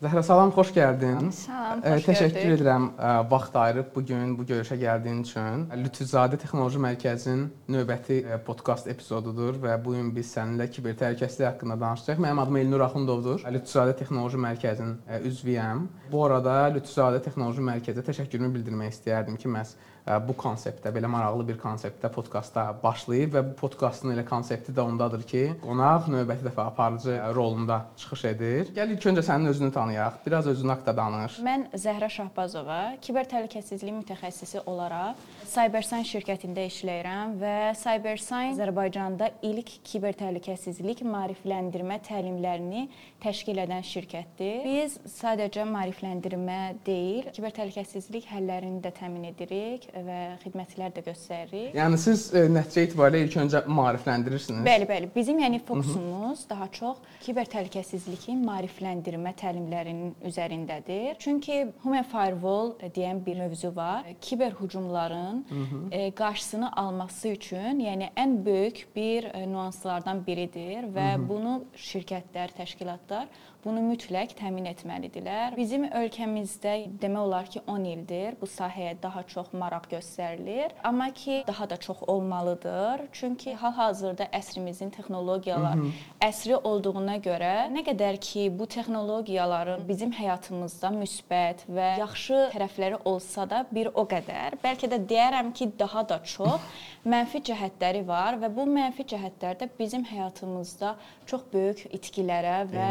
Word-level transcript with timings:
Zəhra 0.00 0.22
salam, 0.24 0.48
xoş 0.56 0.70
gəldin. 0.72 1.26
Salam, 1.36 1.82
xoş 1.84 2.06
Təşəkkür 2.06 2.32
gördük. 2.32 2.54
edirəm 2.54 2.84
ə, 2.96 3.08
vaxt 3.28 3.56
ayırıb 3.60 3.90
bu 3.92 4.02
gün 4.08 4.30
bu 4.38 4.46
görüşə 4.48 4.78
gəldiyin 4.80 5.18
üçün. 5.26 5.66
Lütfüzadə 5.76 6.38
Texnoloji 6.40 6.80
Mərkəzinin 6.80 7.42
növbəti 7.68 8.22
ə, 8.24 8.38
podkast 8.46 8.88
epizodudur 8.88 9.58
və 9.60 9.76
bu 9.84 9.92
gün 9.98 10.08
biz 10.16 10.32
səninlə 10.32 10.70
kiber 10.72 10.96
təhlükəsizlik 11.02 11.50
haqqında 11.50 11.76
danışacağıq. 11.84 12.24
Mənim 12.24 12.40
adım 12.46 12.56
Elnur 12.62 12.86
Axundovdur. 12.86 13.44
Lütfüzadə 13.44 13.98
Texnoloji 14.00 14.40
Mərkəzinin 14.40 14.96
ə, 15.04 15.20
üzvüyəm. 15.28 15.84
Bu 16.08 16.24
arada 16.30 16.56
Lütfüzadə 16.78 17.20
Texnoloji 17.28 17.68
Mərkəzə 17.68 18.06
təşəkkürümü 18.08 18.54
bildirmək 18.56 18.96
istəyərdim 18.96 19.36
ki, 19.36 19.52
məhz 19.52 19.76
bu 20.26 20.34
konseptdə, 20.38 20.92
belə 20.94 21.10
maraqlı 21.10 21.46
bir 21.52 21.58
konseptdə 21.60 22.10
podkastda 22.12 22.66
başlayıb 22.82 23.34
və 23.36 23.44
bu 23.50 23.56
podkastın 23.60 24.14
elə 24.14 24.24
konsepti 24.28 24.74
də 24.76 24.84
ondadır 24.84 25.22
ki, 25.30 25.42
qonaq 25.64 26.08
növbəti 26.12 26.46
dəfə 26.48 26.66
aparıcı 26.66 27.18
rolunda 27.36 27.80
çıxış 28.00 28.24
edir. 28.32 28.72
Gəl 28.76 28.94
ilk 28.96 29.06
öncə 29.12 29.24
sənin 29.26 29.52
özünü 29.52 29.72
tanıyaq. 29.72 30.20
Biraz 30.26 30.46
özün 30.50 30.74
haqqında 30.74 30.96
danış. 30.96 31.38
Mən 31.46 31.66
Zəhra 31.74 32.10
Şahbazova, 32.10 32.80
kiber 33.02 33.28
təhlükəsizlik 33.30 34.00
mütəxəssisi 34.00 34.64
olaraq 34.66 35.20
Cybersign 35.50 36.04
şirkətində 36.06 36.62
işləyirəm 36.70 37.36
və 37.40 37.54
Cybersign 37.80 38.54
Azərbaycanda 38.54 39.30
ilk 39.46 39.72
kiber 39.86 40.14
təhlükəsizlik 40.18 41.02
maarifləndirmə 41.06 41.98
təlimlərini 42.06 42.84
təşkil 43.22 43.58
edən 43.64 43.82
şirkətdir. 43.86 44.62
Biz 44.64 44.98
sadəcə 45.10 45.66
maarifləndirmə 45.68 46.60
deyil, 46.86 47.30
kiber 47.34 47.54
təhlükəsizlik 47.56 48.28
həllərini 48.30 48.80
də 48.84 48.92
təmin 49.00 49.26
edirik 49.32 49.88
və 50.06 50.18
xidmətlər 50.44 50.94
də 50.96 51.04
göstəririk. 51.06 51.74
Yəni 51.76 51.98
siz 52.00 52.28
ə, 52.34 52.44
nəticə 52.52 52.86
itibarilə 52.88 53.24
ilk 53.26 53.36
öncə 53.44 53.62
maarifləndirirsiniz. 53.70 54.64
Bəli, 54.66 54.88
bəli. 54.88 55.10
Bizim 55.14 55.40
yəni 55.42 55.60
fokusumuz 55.66 56.46
daha 56.50 56.68
çox 56.74 57.00
kiber 57.24 57.48
təhlükəsizliyin 57.52 58.42
maarifləndirmə 58.46 59.34
təlimlərinin 59.40 60.14
üzərindədir. 60.30 61.18
Çünki 61.22 61.60
Human 61.84 62.06
Firewall 62.10 62.74
deyən 62.96 63.24
bir 63.26 63.40
mövzu 63.44 63.72
var. 63.76 64.08
Kiber 64.20 64.56
hücumların 64.60 65.44
e, 65.90 66.10
qarşısını 66.10 66.72
alması 66.76 67.28
üçün, 67.28 67.80
yəni 67.84 68.10
ən 68.16 68.38
böyük 68.44 68.86
bir 68.96 69.30
e, 69.34 69.46
nüanslardan 69.46 70.24
biridir 70.26 70.88
və 70.94 71.12
bunu 71.28 71.60
şirkətlər, 71.76 72.54
təşkilatlar 72.56 73.28
bunu 73.64 73.82
mütləq 73.84 74.32
təmin 74.38 74.68
etməlidirlər. 74.70 75.56
Bizim 75.58 75.86
ölkəmizdə 75.86 76.74
demək 77.02 77.22
olar 77.26 77.50
ki 77.50 77.62
10 77.66 77.86
ildir 77.92 78.36
bu 78.40 78.48
sahəyə 78.48 78.94
daha 79.02 79.22
çox 79.28 79.52
maraq 79.52 79.88
göstərilir, 79.90 80.72
amma 80.84 81.10
ki 81.12 81.42
daha 81.46 81.68
da 81.70 81.76
çox 81.76 82.02
olmalıdır. 82.06 83.06
Çünki 83.12 83.54
hal-hazırda 83.60 84.30
əsrimizin 84.40 84.92
texnologiyalar 84.94 85.84
əsri 86.24 86.56
olduğuna 86.56 87.18
görə 87.24 87.52
nə 87.74 87.84
qədər 87.86 88.20
ki 88.20 88.46
bu 88.58 88.66
texnologiyaların 88.70 89.84
bizim 89.88 90.12
həyatımızda 90.16 90.92
müsbət 90.96 91.66
və 91.68 91.90
yaxşı 92.00 92.40
tərəfləri 92.54 93.02
olsa 93.04 93.46
da 93.50 93.64
bir 93.70 93.92
o 93.94 94.06
qədər, 94.08 94.56
bəlkə 94.64 94.90
də 94.90 95.00
deyərəm 95.10 95.52
ki 95.56 95.70
daha 95.78 96.06
da 96.08 96.20
çox 96.24 96.60
mənfi 97.12 97.42
cəhətləri 97.50 98.02
var 98.06 98.38
və 98.40 98.50
bu 98.54 98.66
mənfi 98.68 99.06
cəhətlər 99.12 99.58
də 99.60 99.70
bizim 99.78 100.04
həyatımızda 100.08 100.94
çox 101.30 101.46
böyük 101.52 101.86
itkilərə 101.96 102.56
və 102.70 102.90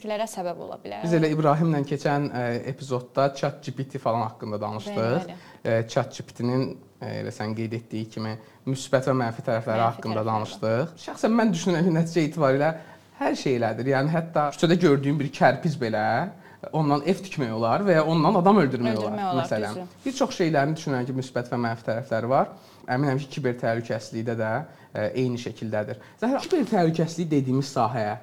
risklərə 0.00 0.26
səbəb 0.28 0.60
ola 0.64 0.78
bilər. 0.80 1.02
Biz 1.04 1.14
elə 1.18 1.30
İbrahimlə 1.34 1.82
keçən 1.88 2.28
ə, 2.32 2.44
epizodda 2.70 3.28
ChatGPT 3.36 4.00
falan 4.00 4.24
haqqında 4.28 4.60
danışdıq. 4.60 5.28
Ə, 5.60 5.74
ChatGPT-nin 5.92 6.64
ə, 7.00 7.10
elə 7.20 7.32
sən 7.34 7.54
qeyd 7.56 7.76
etdiyi 7.80 8.08
kimi 8.14 8.34
müsbət 8.68 9.10
və 9.10 9.16
mənfi 9.20 9.44
tərəfləri 9.46 9.82
Mənfi 9.82 9.96
haqqında 9.98 10.22
tərəfləri 10.22 10.32
danışdıq. 10.32 10.94
Şəxsən 11.04 11.36
mən 11.36 11.52
düşünürəm 11.56 11.88
ki, 11.88 11.94
nəticə 11.98 12.26
itibarilə 12.30 12.72
hər 13.20 13.36
şey 13.36 13.58
elədir. 13.60 13.92
Yəni 13.92 14.14
hətta 14.14 14.48
küçədə 14.56 14.78
gördüyüm 14.80 15.20
bir 15.20 15.30
kərpic 15.36 15.76
belə 15.80 16.04
ondan 16.76 17.04
ev 17.08 17.20
tikmək 17.24 17.52
olar 17.56 17.84
və 17.84 18.00
ya 18.00 18.04
ondan 18.08 18.36
adam 18.40 18.60
öldürmək, 18.60 18.96
Öldürmək 18.96 19.20
olar, 19.20 19.32
olar, 19.34 19.44
məsələn. 19.44 19.86
Bir 20.04 20.16
çox 20.16 20.34
şeylərin 20.36 20.76
düşünürəm 20.76 21.06
ki, 21.08 21.16
müsbət 21.16 21.48
və 21.52 21.60
mənfi 21.60 21.86
tərəfləri 21.88 22.28
var. 22.28 22.50
Əminəm 22.90 23.20
ki, 23.22 23.28
kiber 23.36 23.56
təhlükəsizlikdə 23.60 24.34
də 24.38 24.50
ə, 24.50 25.04
eyni 25.14 25.38
şəkildədir. 25.38 26.00
Zəhra, 26.20 26.42
kiber 26.44 26.66
təhlükəsizlik 26.72 27.30
dediyimiz 27.30 27.70
sahəyə 27.70 28.16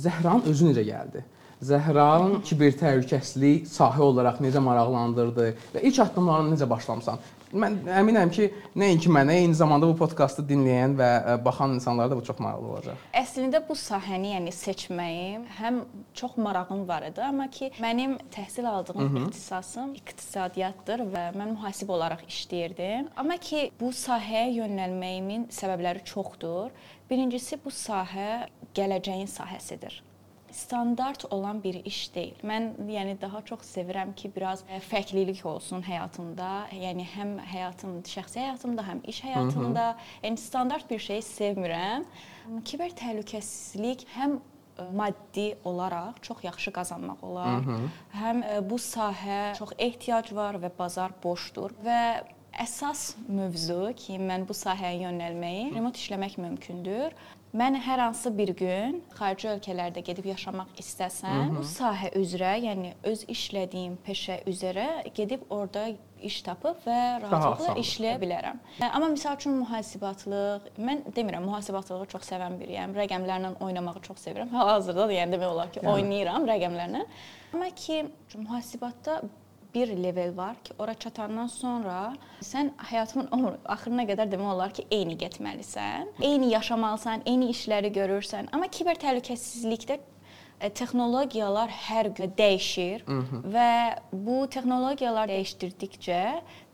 Zəhranın 0.00 0.48
özü 0.52 0.70
necə 0.70 0.84
gəldi? 0.88 1.24
Zəhranın 1.64 2.40
kiber 2.44 2.72
təhlükəsizlik 2.80 3.68
sahə 3.70 4.02
olaraq 4.04 4.40
necə 4.44 4.60
maraqlandırdı 4.64 5.50
və 5.74 5.84
ilk 5.88 6.00
addımlarını 6.06 6.56
necə 6.56 6.68
başlamısan? 6.70 7.20
Mən 7.54 7.76
əminəm 8.00 8.32
ki, 8.34 8.48
nəinki 8.78 9.10
mənə, 9.14 9.36
eyni 9.44 9.54
zamanda 9.54 9.86
bu 9.86 9.94
podkastı 9.98 10.42
dinləyən 10.48 10.96
və 10.98 11.08
ə, 11.16 11.36
baxan 11.44 11.76
insanlara 11.76 12.10
da 12.10 12.18
bu 12.18 12.24
çox 12.26 12.40
maraqlı 12.42 12.70
olacaq. 12.72 13.04
Əslində 13.20 13.60
bu 13.68 13.76
sahəni, 13.78 14.32
yəni 14.34 14.54
seçməyim 14.54 15.44
həm 15.60 15.82
çox 16.18 16.34
marağım 16.46 16.82
var 16.88 17.06
idi, 17.10 17.22
amma 17.22 17.46
ki 17.54 17.70
mənim 17.82 18.16
təhsil 18.34 18.66
aldığım 18.70 19.20
ixtisasım 19.24 19.92
iqtisadiyyatdır 20.00 21.04
və 21.14 21.26
mən 21.38 21.54
mühasib 21.54 21.92
olaraq 21.94 22.24
işləyirdim. 22.26 23.12
Amma 23.16 23.38
ki 23.38 23.68
bu 23.80 23.92
sahəyə 23.94 24.50
yönəlməyimin 24.58 25.46
səbəbləri 25.54 26.02
çoxdur. 26.10 26.74
Birincisi 27.10 27.60
bu 27.62 27.70
sahə 27.70 28.48
gələcəyin 28.74 29.30
sahəsidir 29.30 30.02
standart 30.54 31.24
olan 31.30 31.62
bir 31.62 31.74
iş 31.84 32.14
deyil. 32.14 32.38
Mən 32.46 32.70
yəni 32.88 33.16
daha 33.20 33.42
çox 33.46 33.66
sevirəm 33.74 34.14
ki, 34.14 34.30
biraz 34.36 34.62
ə, 34.70 34.78
fərqlilik 34.86 35.42
olsun 35.46 35.82
həyatımda. 35.82 36.50
Yəni 36.78 37.06
həm 37.16 37.36
həyatım, 37.50 37.98
şəxsi 38.08 38.40
həyatımda, 38.44 38.86
həm 38.86 39.02
iş 39.10 39.22
həyatımda. 39.26 39.86
Yəni 40.22 40.40
standart 40.40 40.90
bir 40.90 41.02
şey 41.02 41.22
sevmirəm. 41.26 42.06
Kiber 42.64 42.94
təhlükəsizlik 43.00 44.06
həm 44.14 44.38
ə, 44.38 44.88
maddi 44.94 45.48
olaraq 45.66 46.22
çox 46.22 46.44
yaxşı 46.46 46.74
qazanmaq 46.78 47.26
olar. 47.26 47.66
Həm 48.14 48.44
ə, 48.46 48.60
bu 48.70 48.78
sahə 48.78 49.42
çox 49.58 49.74
ehtiyac 49.78 50.30
var 50.36 50.60
və 50.62 50.70
bazar 50.78 51.16
boşdur 51.24 51.74
və 51.84 52.00
əsas 52.62 53.14
mövzu 53.28 53.92
ki, 53.98 54.18
mən 54.22 54.44
bu 54.48 54.54
sahəyə 54.56 55.04
yönəlməyi, 55.06 55.72
remot 55.74 55.96
işləmək 55.98 56.36
mümkündür. 56.42 57.16
Mən 57.54 57.76
hər 57.78 58.00
hansı 58.02 58.32
bir 58.34 58.50
gün 58.58 58.96
xarici 59.14 59.46
ölkələrdə 59.52 60.02
gedib 60.02 60.26
yaşamaq 60.26 60.72
istəsəm, 60.82 61.52
bu 61.54 61.62
sahə 61.62 62.08
üzrə, 62.18 62.56
yəni 62.64 62.96
öz 63.06 63.22
işlədiyim 63.30 63.94
peşə 64.02 64.40
üzrə 64.50 64.88
gedib 65.14 65.44
orada 65.54 65.84
iş 66.24 66.40
tapıb 66.48 66.80
və 66.82 66.98
rahatlıqla 67.22 67.76
işləyə 67.78 68.16
bilərəm. 68.24 68.58
Amma 68.88 69.12
məsəl 69.12 69.38
üçün 69.38 69.54
mühasibatlıq, 69.60 70.66
mən 70.82 71.04
demirəm 71.14 71.46
mühasibatlığı 71.46 72.08
çox 72.16 72.26
sevən 72.32 72.58
biriyəm. 72.58 72.96
Rəqəmlərlə 72.98 73.54
oynamağı 73.62 74.02
çox 74.08 74.26
sevirəm. 74.26 74.50
Hal-hazırda 74.50 75.06
da 75.06 75.18
yəni 75.20 75.36
demək 75.36 75.54
olar 75.54 75.70
ki, 75.70 75.84
oynayıram 75.94 76.50
rəqəmlərlə. 76.50 77.06
Amma 77.54 77.70
ki 77.70 78.02
mühasibatda 78.34 79.20
bir 79.74 79.88
level 80.02 80.36
var 80.36 80.56
ki, 80.64 80.72
ora 80.78 80.94
çatandan 80.94 81.46
sonra 81.46 82.14
sən 82.42 82.70
həyatının 82.90 83.30
ömrü 83.34 83.54
axırına 83.64 84.06
qədər 84.10 84.32
demək 84.32 84.54
olar 84.54 84.74
ki, 84.74 84.86
eyni 84.90 85.16
getməlisən. 85.18 86.10
Eyni 86.22 86.52
yaşamalısan, 86.54 87.22
eyni 87.26 87.50
işləri 87.54 87.92
görürsən. 87.94 88.50
Amma 88.52 88.68
kiber 88.68 88.98
təhlükəsizlikdə 89.02 89.98
e, 90.60 90.70
texnologiyalar 90.70 91.72
hər 91.88 92.12
gün 92.16 92.34
dəyişir 92.38 93.06
və 93.54 93.70
bu 94.12 94.44
texnologiyalar 94.50 95.28
dəyişdirdikcə 95.32 96.20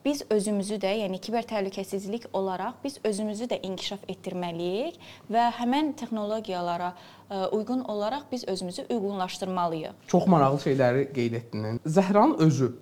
biz 0.05 0.23
özümüzü 0.31 0.79
də, 0.81 0.93
yəni 1.03 1.19
kiber 1.21 1.45
təhlükəsizlik 1.45 2.29
olaraq 2.33 2.79
biz 2.85 2.99
özümüzü 3.05 3.51
də 3.51 3.59
inkişaf 3.69 4.07
etdirməliyik 4.09 4.97
və 5.33 5.51
həmin 5.59 5.93
texnologiyalara 5.93 6.95
ə, 7.31 7.49
uyğun 7.53 7.85
olaraq 7.85 8.23
biz 8.33 8.47
özümüzü 8.49 8.87
uyğunlaşdırmalıyıq. 8.91 10.07
Çox 10.09 10.27
maraqlı 10.27 10.63
şeyləri 10.65 11.13
qeyd 11.13 11.33
etdin. 11.43 11.81
Zəhranın 11.85 12.39
özü 12.39 12.73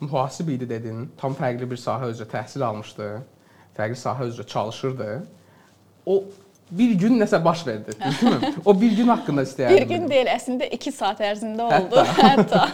mühasib 0.00 0.48
idi 0.48 0.68
dedin. 0.68 1.08
Tam 1.20 1.36
fərqli 1.38 1.68
bir 1.70 1.80
sahə 1.80 2.10
üzrə 2.12 2.26
təhsil 2.30 2.64
almışdı. 2.66 3.10
Fərqli 3.76 3.98
sahə 3.98 4.28
üzrə 4.30 4.46
çalışırdı. 4.46 5.10
O 6.06 6.22
bir 6.70 6.94
gün 6.98 7.18
nəsə 7.20 7.44
baş 7.44 7.66
verdi, 7.66 7.92
düzdürmü? 8.04 8.54
O 8.64 8.80
bir 8.80 8.96
gün 8.96 9.08
haqqında 9.08 9.44
istəyərdim. 9.46 9.76
Bir 9.76 9.88
gün 9.88 10.08
deyil, 10.10 10.30
əslində 10.32 10.68
2 10.78 10.92
saat 10.92 11.20
ərzində 11.20 11.68
oldu. 11.68 12.04
Hətta 12.22 12.68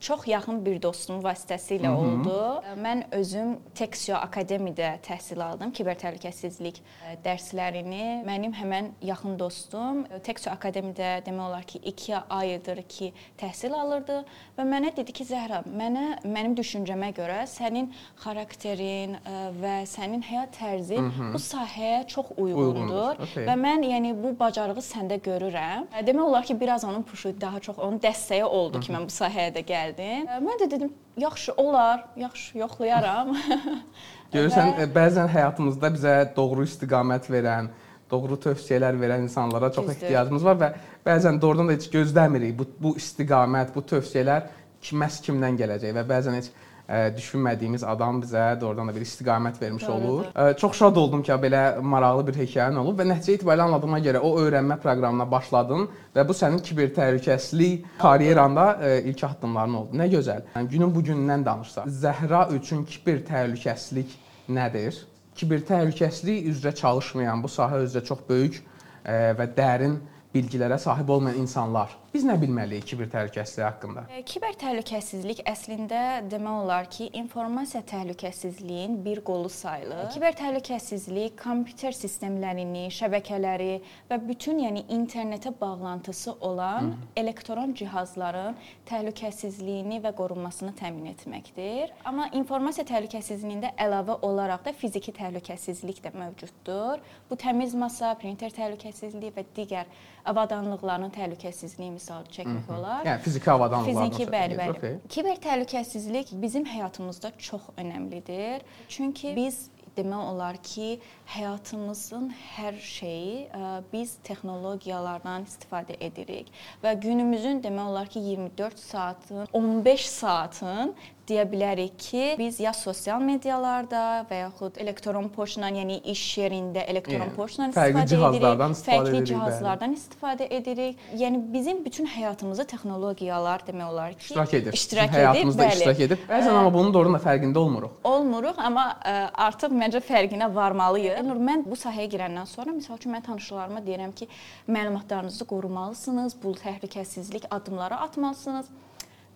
çox 0.00 0.26
yaxın 0.30 0.60
bir 0.66 0.78
dostum 0.82 1.20
vasitəsilə 1.24 1.88
oldu. 1.90 2.34
Mən 2.78 3.02
özüm 3.12 3.56
Texio 3.74 4.16
Akademiyada 4.16 4.98
təhsil 5.02 5.40
aldım, 5.42 5.72
kiber 5.74 5.96
təhlükəsizlik 5.98 6.78
ə, 6.78 7.16
dərslərini. 7.24 8.22
Mənim 8.26 8.54
həmin 8.54 8.92
yaxın 9.02 9.38
dostum 9.40 10.04
Texio 10.24 10.52
Akademiyada 10.52 11.24
demək 11.26 11.46
olar 11.48 11.62
ki, 11.66 11.80
2 11.84 12.14
aydır 12.30 12.82
ki, 12.88 13.12
təhsil 13.40 13.74
alırdı 13.74 14.20
və 14.58 14.66
mənə 14.68 14.94
dedi 14.96 15.12
ki, 15.12 15.26
Zəhra, 15.28 15.62
mənə 15.66 16.20
mənim 16.24 16.54
düşüncəmə 16.58 17.10
görə 17.16 17.42
sənin 17.50 17.90
xarakterin 18.22 19.16
və 19.62 19.74
sənin 19.90 20.22
həyat 20.24 20.54
tərzin 20.58 21.10
bu 21.32 21.40
sahəyə 21.42 22.04
çox 22.08 22.30
uyğundur. 22.36 22.78
Uyğundur, 22.78 23.22
okey. 23.26 23.46
Və 23.48 23.56
mən 23.58 23.84
yəni 23.90 24.14
bu 24.22 24.32
bacarığı 24.38 24.84
səndə 24.84 25.18
görürəm. 25.24 25.88
E, 25.98 26.04
Demək 26.06 26.22
olar 26.24 26.44
ki, 26.48 26.60
biraz 26.60 26.84
onun 26.84 27.02
puşu 27.02 27.34
daha 27.40 27.60
çox 27.60 27.78
onun 27.78 27.98
dəstəyi 27.98 28.44
oldu 28.44 28.80
ki, 28.80 28.92
mən 28.94 29.08
bu 29.08 29.14
sahəyə 29.18 29.52
də 29.58 29.64
gəldim. 29.66 29.87
E, 29.96 30.38
Mən 30.44 30.60
də 30.60 30.70
dedim, 30.70 30.92
yaxşı 31.16 31.52
olar, 31.56 32.04
yaxşı 32.16 32.58
yoxlayaram. 32.58 33.36
Görürsən, 34.34 34.74
e, 34.82 34.86
bəzən 34.92 35.28
həyatımızda 35.32 35.90
bizə 35.94 36.14
doğru 36.36 36.66
istiqamət 36.68 37.30
verən, 37.32 37.70
doğru 38.10 38.36
tövsiyələr 38.40 38.98
verən 39.00 39.24
insanlara 39.24 39.72
çox 39.72 39.86
Düzdür. 39.88 40.02
ehtiyacımız 40.04 40.44
var 40.44 40.56
və 40.62 40.70
bəzən 41.06 41.40
doğrudan 41.40 41.68
da 41.68 41.76
heç 41.76 41.88
gözləmirik 41.92 42.58
bu 42.58 42.66
bu 42.80 42.94
istiqamət, 43.00 43.74
bu 43.74 43.84
tövsiyələr 43.94 44.48
kiməs 44.82 45.20
kimdən 45.24 45.56
gələcək 45.60 45.96
və 45.96 46.04
bəzən 46.08 46.36
heç 46.38 46.50
düşünmədiyimiz 46.88 47.82
adam 47.84 48.22
bizə 48.22 48.60
doğrudan 48.60 48.88
da 48.88 48.94
bir 48.96 49.02
istiqamət 49.04 49.60
vermiş 49.60 49.86
Doğrudur. 49.86 50.08
olur. 50.08 50.28
Ə, 50.32 50.56
çox 50.56 50.78
şad 50.78 50.96
oldum 50.96 51.22
ki, 51.22 51.32
belə 51.42 51.62
maraqlı 51.84 52.26
bir 52.30 52.38
hekayən 52.40 52.78
olub 52.80 52.96
və 53.00 53.04
nəticə 53.10 53.36
itibarilə 53.36 53.66
anladığıma 53.66 54.00
görə 54.06 54.22
o 54.24 54.30
öyrənmə 54.40 54.78
proqramına 54.80 55.26
başladın 55.30 55.84
və 56.16 56.24
bu 56.28 56.36
sənin 56.38 56.62
kiber 56.64 56.88
təhlükəsizlik 56.96 57.84
karyeranda 58.00 58.66
ə, 58.80 58.94
ilk 59.10 59.24
addımların 59.28 59.78
oldu. 59.82 60.00
Nə 60.00 60.08
gözəl. 60.16 60.48
Yəni 60.56 60.72
günün 60.72 60.94
bu 60.94 61.04
günündən 61.10 61.44
danışsaq, 61.44 61.92
Zəhra 61.92 62.46
üçün 62.56 62.86
kiber 62.88 63.20
təhlükəsizlik 63.28 64.16
nədir? 64.48 65.04
Kiber 65.36 65.60
təhlükəsizlik 65.68 66.48
üzrə 66.54 66.72
çalışmayan, 66.74 67.42
bu 67.44 67.52
sahə 67.52 67.84
üzrə 67.84 68.00
çox 68.04 68.24
böyük 68.28 68.62
ə, 69.04 69.34
və 69.36 69.52
dərin 69.60 70.00
bilgilərə 70.34 70.78
sahib 70.80 71.08
olmayan 71.08 71.38
insanlar 71.40 71.92
biz 72.14 72.24
nə 72.24 72.34
bilməliyik 72.40 72.86
kiber 72.88 73.08
təhlükəsizliyi 73.12 73.64
haqqında? 73.66 74.04
E, 74.12 74.22
Kiber 74.28 74.54
təhlükəsizlik 74.58 75.42
əslində 75.48 76.00
demək 76.30 76.62
olar 76.62 76.88
ki, 76.90 77.08
informasiya 77.20 77.82
təhlükəsizliyinin 77.90 78.98
bir 79.04 79.20
qolu 79.26 79.50
sayılır. 79.52 80.08
Kiber 80.14 80.36
təhlükəsizlik 80.38 81.36
kompüter 81.42 81.96
sistemlərini, 81.96 82.86
şəbəkələri 82.96 83.70
və 84.10 84.20
bütün, 84.28 84.62
yəni 84.64 84.86
internetə 84.94 85.52
bağlantısı 85.60 86.36
olan 86.40 86.94
elektron 87.16 87.74
cihazların 87.76 88.56
təhlükəsizliyini 88.88 90.00
və 90.04 90.14
qorunmasını 90.16 90.72
təmin 90.80 91.12
etməkdir. 91.12 91.92
Amma 92.08 92.30
informasiya 92.32 92.86
təhlükəsizliyində 92.88 93.74
əlavə 93.76 94.20
olaraq 94.24 94.64
da 94.64 94.72
fiziki 94.72 95.12
təhlükəsizlik 95.18 96.00
də 96.04 96.14
mövcuddur. 96.16 97.04
Bu 97.28 97.36
təmiz 97.36 97.76
masa, 97.76 98.14
printer 98.20 98.54
təhlükəsizliyi 98.56 99.34
və 99.36 99.44
digər 99.56 99.92
avadanlıqların 100.28 101.12
təhlükəsizliyi 101.14 101.97
misal 101.98 102.26
çəkmək 102.34 102.70
olar. 102.78 103.02
Yəni 103.08 103.24
fiziki 103.26 103.50
avadanlıqlardan 103.54 104.14
Fiziki 104.14 104.30
bəli, 104.32 104.58
bəli. 104.60 104.76
okey. 104.78 104.94
Kiber 105.16 105.42
təhlükəsizlik 105.48 106.32
bizim 106.42 106.64
həyatımızda 106.68 107.34
çox 107.38 107.68
əhəmilidir. 107.76 108.64
Çünki 108.88 109.34
biz 109.36 109.66
demək 109.98 110.30
olar 110.30 110.58
ki, 110.62 110.88
həyatımızın 111.34 112.30
hər 112.54 112.78
şeyi 112.82 113.48
ə, 113.50 113.70
biz 113.92 114.16
texnologiyalardan 114.26 115.46
istifadə 115.48 115.96
edirik 116.00 116.52
və 116.84 116.94
günümüzün 117.02 117.62
demək 117.64 117.92
olar 117.92 118.10
ki, 118.12 118.22
24 118.30 118.78
saatın, 118.78 119.46
15 119.52 120.08
saatın 120.08 120.94
deyə 121.28 121.44
bilərik 121.50 121.94
ki, 122.00 122.34
biz 122.38 122.58
ya 122.60 122.72
sosial 122.76 123.20
medialarda 123.22 124.24
və 124.30 124.40
yaxud 124.44 124.78
elektron 124.82 125.28
poçtla, 125.34 125.68
yəni 125.76 126.00
iş 126.12 126.22
yerində 126.38 126.84
elektron 126.88 127.30
poçtla 127.36 127.68
fərqli 127.76 128.02
istifadə 128.02 128.08
cihazlardan 128.12 128.72
edirik, 128.72 128.78
istifadə 128.78 128.96
fərqli 128.96 129.08
edirik, 129.08 129.20
bəli. 129.20 129.30
cihazlardan 129.32 129.96
istifadə 129.98 130.48
edirik. 130.58 131.04
Yəni 131.22 131.42
bizim 131.52 131.84
bütün 131.84 132.06
həyatımızı 132.06 132.66
texnologiyalar 132.72 133.66
demək 133.66 133.92
olar 133.92 134.12
ki, 134.12 134.24
İştirak 134.24 134.54
edir. 134.54 134.72
İştirak 134.72 135.08
Bizim 135.08 135.20
həyatımızda 135.20 135.62
edir, 135.62 135.70
bəli. 135.70 135.78
iştirak 135.78 136.00
edir. 136.00 136.18
Bəzən 136.28 136.58
amma 136.58 136.72
bunun 136.74 136.94
doğrudan 136.94 137.14
da 137.18 137.22
fərqində 137.28 137.58
olmuruq. 137.58 137.90
olmuruq, 138.04 138.58
amma 138.58 138.86
ə, 139.04 139.14
artıq 139.48 139.72
məncə 139.82 140.00
fərqinə 140.08 140.50
varmalıyıq. 140.54 141.22
Nur, 141.28 141.36
mən 141.50 141.64
bu 141.68 141.76
sahəyə 141.76 142.08
girəndən 142.14 142.46
sonra 142.48 142.72
məsəl 142.76 142.96
üçün 142.96 143.12
mən 143.14 143.22
tanışlarıma 143.26 143.80
deyirəm 143.86 144.12
ki, 144.14 144.28
məlumatlarınızı 144.68 145.44
qorumalısınız, 145.44 146.36
bu 146.42 146.54
təhlükəsizlik 146.64 147.48
addımları 147.50 147.96
atmalısınız. 148.08 148.66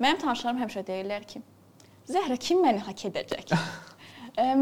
Mənim 0.01 0.19
tanışlarım 0.19 0.63
həmişə 0.65 0.87
deyirlər 0.87 1.27
ki, 1.27 1.43
Zəhra 2.11 2.37
kim 2.41 2.63
məni 2.65 2.83
hak 2.83 3.05
edəcək? 3.09 3.53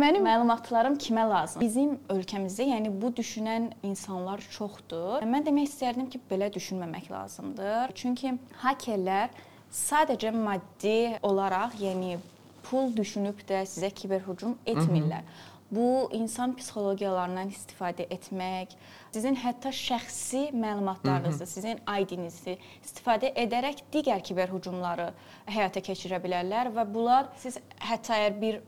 Mənim 0.03 0.25
məlumatlarım 0.27 0.97
kimə 0.99 1.23
lazım? 1.31 1.63
Bizim 1.63 1.95
ölkəmizdə, 2.11 2.67
yəni 2.73 2.91
bu 3.01 3.13
düşünən 3.15 3.71
insanlar 3.87 4.43
çoxdur. 4.51 5.23
Mən 5.23 5.47
demək 5.47 5.69
istərdim 5.71 6.09
ki, 6.11 6.21
belə 6.31 6.51
düşünməmək 6.53 7.07
lazımdır. 7.13 7.95
Çünki 7.95 8.35
hakerlər 8.65 9.31
sadəcə 9.71 10.35
maddi 10.35 11.21
olaraq, 11.23 11.79
yəni 11.79 12.19
pul 12.67 12.91
düşünüb 12.97 13.39
də 13.49 13.63
sizə 13.71 13.93
kiber 13.95 14.27
hücum 14.27 14.59
etmirlər. 14.67 15.23
Bu 15.71 16.09
insan 16.17 16.57
psixologiyalarından 16.59 17.53
istifadə 17.55 18.07
etmək, 18.11 18.73
sizin 19.15 19.37
hətta 19.39 19.71
şəxsi 19.75 20.49
məlumatlarınızı, 20.57 21.47
sizin 21.47 21.79
ID-nizi 21.87 22.57
istifadə 22.83 23.31
edərək 23.39 23.85
digər 23.95 24.25
kiber 24.27 24.51
hücumları 24.51 25.13
həyata 25.47 25.83
keçirə 25.87 26.19
bilərlər 26.25 26.73
və 26.75 26.87
bunlar 26.95 27.31
siz 27.39 27.61
hətta 27.87 28.19
əgər 28.19 28.41
bir 28.43 28.61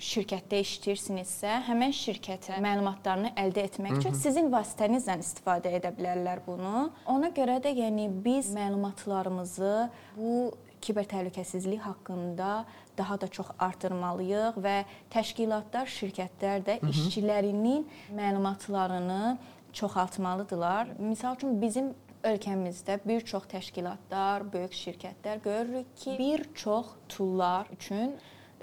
şirkətdə 0.00 0.62
işləyirsinizsə, 0.64 1.58
həmin 1.66 1.92
şirkətə 1.94 2.58
məlumatlarını 2.64 3.34
əldə 3.38 3.66
etmək 3.68 3.98
üçün 3.98 4.16
sizin 4.16 4.48
vasitənizlə 4.52 5.18
istifadə 5.20 5.74
edə 5.76 5.92
bilərlər 5.96 6.40
bunu. 6.46 6.88
Ona 7.12 7.30
görə 7.36 7.58
də 7.62 7.74
yəni 7.76 8.08
biz 8.24 8.50
məlumatlarımızı 8.56 9.74
bu 10.16 10.34
kiber 10.80 11.06
təhlükəsizlik 11.10 11.80
haqqında 11.84 12.64
daha 12.98 13.20
da 13.20 13.28
çox 13.28 13.52
artırmalıyıq 13.58 14.58
və 14.64 14.76
təşkilatlar, 15.12 15.88
şirkətlər 15.88 16.64
də 16.66 16.78
işçilərinin 16.90 17.86
məlumatlarını 18.16 19.38
çoxaltmalıdırlar. 19.72 20.94
Məsəl 20.98 21.38
üçün 21.38 21.60
bizim 21.62 21.92
ölkəmizdə 22.26 22.98
bir 23.06 23.24
çox 23.24 23.46
təşkilatlar, 23.52 24.44
böyük 24.52 24.76
şirkətlər 24.76 25.40
görürük 25.44 25.96
ki, 25.96 26.16
bir 26.18 26.44
çox 26.54 26.92
tullar 27.08 27.70
üçün 27.72 28.16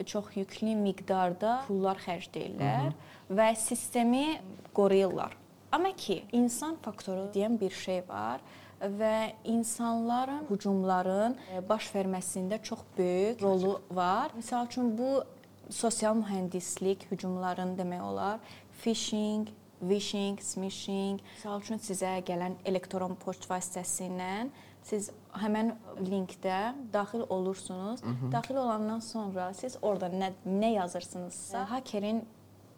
çox 0.05 0.35
yüklü 0.37 0.75
miqdarda 0.77 1.63
pullar 1.67 1.97
xərcləyirlər 2.03 2.93
və 3.33 3.49
sistemi 3.57 4.37
qoruyurlar. 4.77 5.33
Amma 5.71 5.91
ki, 5.97 6.21
insan 6.31 6.77
faktoru 6.81 7.27
deyən 7.33 7.57
bir 7.59 7.73
şey 7.73 8.03
var 8.07 8.41
və 8.81 9.33
insanların 9.44 10.45
hücumların 10.50 11.38
e, 11.53 11.62
baş 11.69 11.89
verməsində 11.95 12.62
çox 12.63 12.83
böyük 12.97 13.41
rolu 13.41 13.79
var. 13.91 14.31
Məsəl 14.38 14.68
üçün 14.69 14.91
bu 14.97 15.24
sosial 15.69 16.15
mühəndislik 16.19 17.07
hücumlarını 17.12 17.77
demək 17.77 18.03
olar, 18.03 18.39
phishing, 18.83 19.50
vishing, 19.81 20.39
smishing, 20.41 21.19
misal 21.35 21.62
üçün 21.62 21.81
sizə 21.81 22.18
gələn 22.25 22.57
elektron 22.65 23.18
poçt 23.19 23.50
vasitəsilə 23.50 24.47
siz 24.88 25.09
həmin 25.35 25.73
linkdə 26.07 26.73
daxil 26.94 27.25
olursunuz. 27.30 28.01
Daxil 28.31 28.57
olandan 28.62 29.01
sonra 29.03 29.51
siz 29.53 29.77
orada 29.81 30.09
nə 30.09 30.31
nə 30.45 30.73
yazırsınızsa, 30.77 31.65
hakerin 31.71 32.23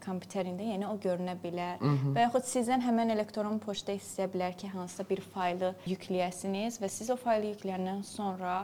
kompüterində, 0.09 0.65
yəni 0.73 0.89
o 0.89 0.97
görünə 0.99 1.37
bilər. 1.39 1.79
Və 2.17 2.27
yaxud 2.27 2.49
sizdən 2.49 2.81
həmin 2.81 3.13
elektron 3.13 3.61
poçtda 3.61 3.93
istəyə 3.95 4.29
bilər 4.33 4.57
ki, 4.57 4.73
hansısa 4.73 5.05
bir 5.09 5.21
faylı 5.33 5.75
yükləyəsiniz 5.87 6.81
və 6.81 6.89
siz 6.89 7.13
o 7.13 7.17
faylı 7.21 7.53
yükləyəndən 7.53 8.01
sonra 8.03 8.63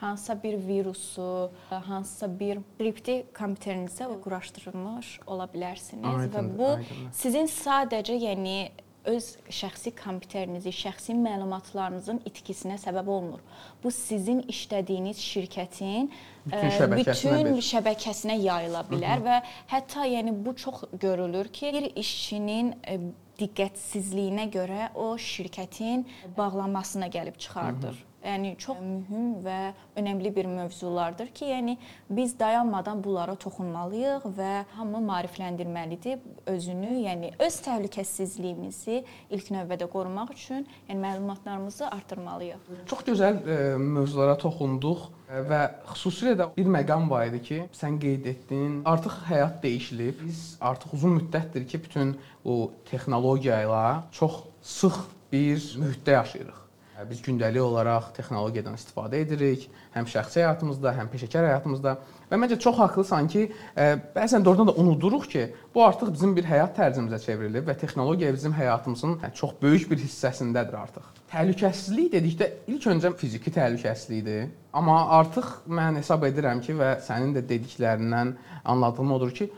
hansısa 0.00 0.42
bir 0.42 0.56
virusu, 0.68 1.50
hansısa 1.70 2.28
bir 2.40 2.58
skripti 2.74 3.24
kompüterinizdə 3.36 4.08
quraşdırılmış 4.24 5.12
ola 5.26 5.46
bilərsiniz 5.52 6.04
və 6.04 6.24
Aydındır, 6.26 6.58
bu 6.58 6.66
aydındır. 6.72 7.12
sizin 7.12 7.46
sadəcə 7.50 8.18
yəni 8.18 8.56
öz 9.04 9.26
şəxsi 9.52 9.92
kompüterinizi, 9.96 10.72
şəxsi 10.74 11.16
məlumatlarınızın 11.18 12.22
itkisinə 12.28 12.78
səbəb 12.80 13.08
olmur. 13.10 13.42
Bu 13.82 13.90
sizin 13.92 14.40
işlədiyiniz 14.48 15.20
şirkətin 15.20 16.08
Bütün 16.46 16.70
ə, 16.70 16.72
şəbəkəsinə 16.78 17.42
bütün 17.42 17.60
şəbəkəsinə 17.68 18.38
yayıla 18.40 18.84
bilər 18.88 19.22
və 19.24 19.36
hətta 19.72 20.06
yəni 20.08 20.34
bu 20.46 20.56
çox 20.56 20.86
görülür 21.00 21.48
ki, 21.52 21.72
bir 21.76 21.90
işçinin 22.00 22.72
ə, 22.80 22.98
diqqətsizliyinə 23.38 24.48
görə 24.54 24.90
o 24.94 25.14
şirkətin 25.18 26.06
bağlanmasına 26.36 27.08
gəlib 27.14 27.38
çıxardır. 27.38 28.04
Yəni 28.24 28.54
çox 28.56 28.78
mühüm 28.80 29.44
və 29.44 29.74
önəmli 30.00 30.30
bir 30.36 30.46
mövzulardır 30.48 31.28
ki, 31.36 31.44
yəni 31.50 31.76
biz 32.10 32.32
dayanmadan 32.38 33.02
bunlara 33.04 33.34
toxunmalıyıq 33.36 34.24
və 34.38 34.52
hamı 34.76 35.02
maarifləndirməlidir 35.04 36.22
özünü, 36.48 36.94
yəni 37.04 37.34
öz 37.38 37.58
təhlükəsizliyimizi 37.66 39.02
ilk 39.28 39.50
növbədə 39.56 39.90
qorumaq 39.92 40.32
üçün 40.32 40.64
yəni 40.88 41.00
məlumatlarımızı 41.04 41.90
artırmalıyıq. 41.90 42.72
Çox 42.88 43.04
gözəl 43.10 43.42
e, 43.44 43.60
mövzulara 43.76 44.38
toxunduq 44.40 45.04
e, 45.28 45.44
və 45.50 45.60
xüsusilə 45.92 46.34
də 46.40 46.48
bir 46.56 46.72
məqam 46.78 47.10
var 47.12 47.28
idi 47.28 47.42
ki, 47.50 47.62
sən 47.76 48.00
qeyd 48.00 48.32
etdin. 48.32 48.80
Artıq 48.88 49.20
həyat 49.28 49.60
dəyişilib. 49.64 50.24
Biz 50.24 50.42
artıq 50.64 50.96
uzun 50.96 51.18
müddətdir 51.20 51.68
ki, 51.68 51.84
bütün 51.84 52.16
bu 52.44 52.72
texnologiya 52.88 53.64
ilə 53.68 53.86
çox 54.16 54.44
sıx 54.62 55.06
bir 55.32 55.58
mühitdə 55.80 56.20
yaşayırıq. 56.22 56.63
E, 56.94 57.10
Biz 57.10 57.22
gündəlik 57.26 57.62
olaraq 57.62 58.12
texnologiyadan 58.16 58.76
istifadə 58.78 59.18
edirik, 59.24 59.66
həm 59.94 60.06
şəxsi 60.10 60.42
həyatımızda, 60.42 60.92
həm 60.98 61.10
peşəkar 61.12 61.48
həyatımızda. 61.48 61.96
Və 62.30 62.38
məncə 62.38 62.58
çox 62.62 62.78
haqlısan 62.78 63.28
ki, 63.32 63.48
e, 63.76 63.88
bəzən 64.14 64.46
doğrudan 64.46 64.70
da 64.70 64.76
unuduruq 64.82 65.26
ki, 65.34 65.44
bu 65.74 65.84
artıq 65.86 66.12
bizim 66.14 66.36
bir 66.36 66.46
həyat 66.46 66.76
tərzimizə 66.78 67.18
çevrilib 67.26 67.66
və 67.68 67.76
texnologiya 67.82 68.32
bizim 68.36 68.54
həyatımızın 68.54 69.18
hə, 69.24 69.34
çox 69.34 69.58
böyük 69.62 69.90
bir 69.90 70.06
hissəsindədir 70.06 70.78
artıq. 70.84 71.23
Təhlükəsizlik 71.34 72.12
dedikdə 72.12 72.46
ilk 72.70 72.84
öncə 72.92 73.10
fiziki 73.18 73.50
təhlükəsizlikdir. 73.56 74.52
Amma 74.78 75.00
artıq 75.16 75.48
mən 75.66 75.96
hesab 75.98 76.22
edirəm 76.28 76.60
ki 76.62 76.76
və 76.78 76.92
sənin 77.02 77.32
də 77.34 77.42
dediklərindən 77.48 78.30
anladığım 78.70 79.10
odur 79.16 79.32
ki, 79.34 79.48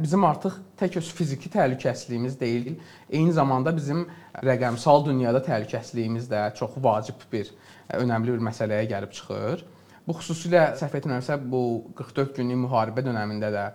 bizim 0.00 0.24
artıq 0.24 0.56
tək 0.80 0.96
öz 1.02 1.10
fiziki 1.18 1.52
təhlükəsizliyimiz 1.52 2.38
deyil, 2.40 2.78
eyni 3.10 3.34
zamanda 3.36 3.74
bizim 3.76 4.06
rəqəmsal 4.48 5.04
dünyada 5.10 5.42
təhlükəsizliyimiz 5.44 6.30
də 6.32 6.46
çox 6.56 6.78
vacib 6.88 7.28
bir, 7.32 7.52
önəmli 8.00 8.38
bir 8.38 8.46
məsələyə 8.48 8.88
gəlib 8.94 9.12
çıxır. 9.20 9.66
Bu 10.08 10.16
xüsusilə 10.16 10.70
səhv 10.80 10.96
etmirəmsə 11.02 11.36
bu 11.52 11.62
44 12.00 12.40
günlük 12.40 12.64
müharibə 12.64 13.04
dövründə 13.04 13.52
də 13.52 13.68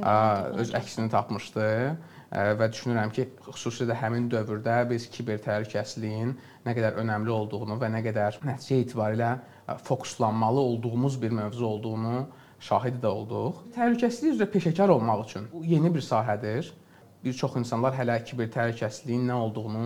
ə, 0.00 0.16
öz 0.64 0.74
əksini 0.80 1.12
tapmışdı 1.12 1.68
və 2.32 2.68
düşünürəm 2.72 3.10
ki, 3.12 3.26
xüsusilə 3.52 3.90
də 3.92 3.96
həmin 4.00 4.28
dövrdə 4.32 4.78
biz 4.88 5.08
kiber 5.12 5.40
təhlükəsizliyin 5.44 6.30
nə 6.66 6.74
qədər 6.76 6.96
önəmli 7.02 7.32
olduğunu 7.34 7.76
və 7.80 7.90
nə 7.92 8.00
qədər 8.06 8.38
nəticə 8.48 8.78
etibarilə 8.86 9.32
fokuslanmalı 9.84 10.60
olduğumuz 10.60 11.18
bir 11.22 11.34
mövzu 11.36 11.66
olduğunu 11.66 12.26
şahid 12.60 13.02
də 13.02 13.10
olduq. 13.10 13.66
Təhlükəsizlik 13.76 14.36
üzrə 14.36 14.48
peşəkar 14.54 14.94
olmaq 14.94 15.26
üçün 15.26 15.50
bu 15.52 15.64
yeni 15.64 15.92
bir 15.94 16.04
sahədir. 16.06 16.72
Bir 17.24 17.36
çox 17.36 17.58
insanlar 17.60 17.92
hələ 17.98 18.16
kiber 18.24 18.48
təhlükəsizliyin 18.54 19.28
nə 19.28 19.36
olduğunu 19.44 19.84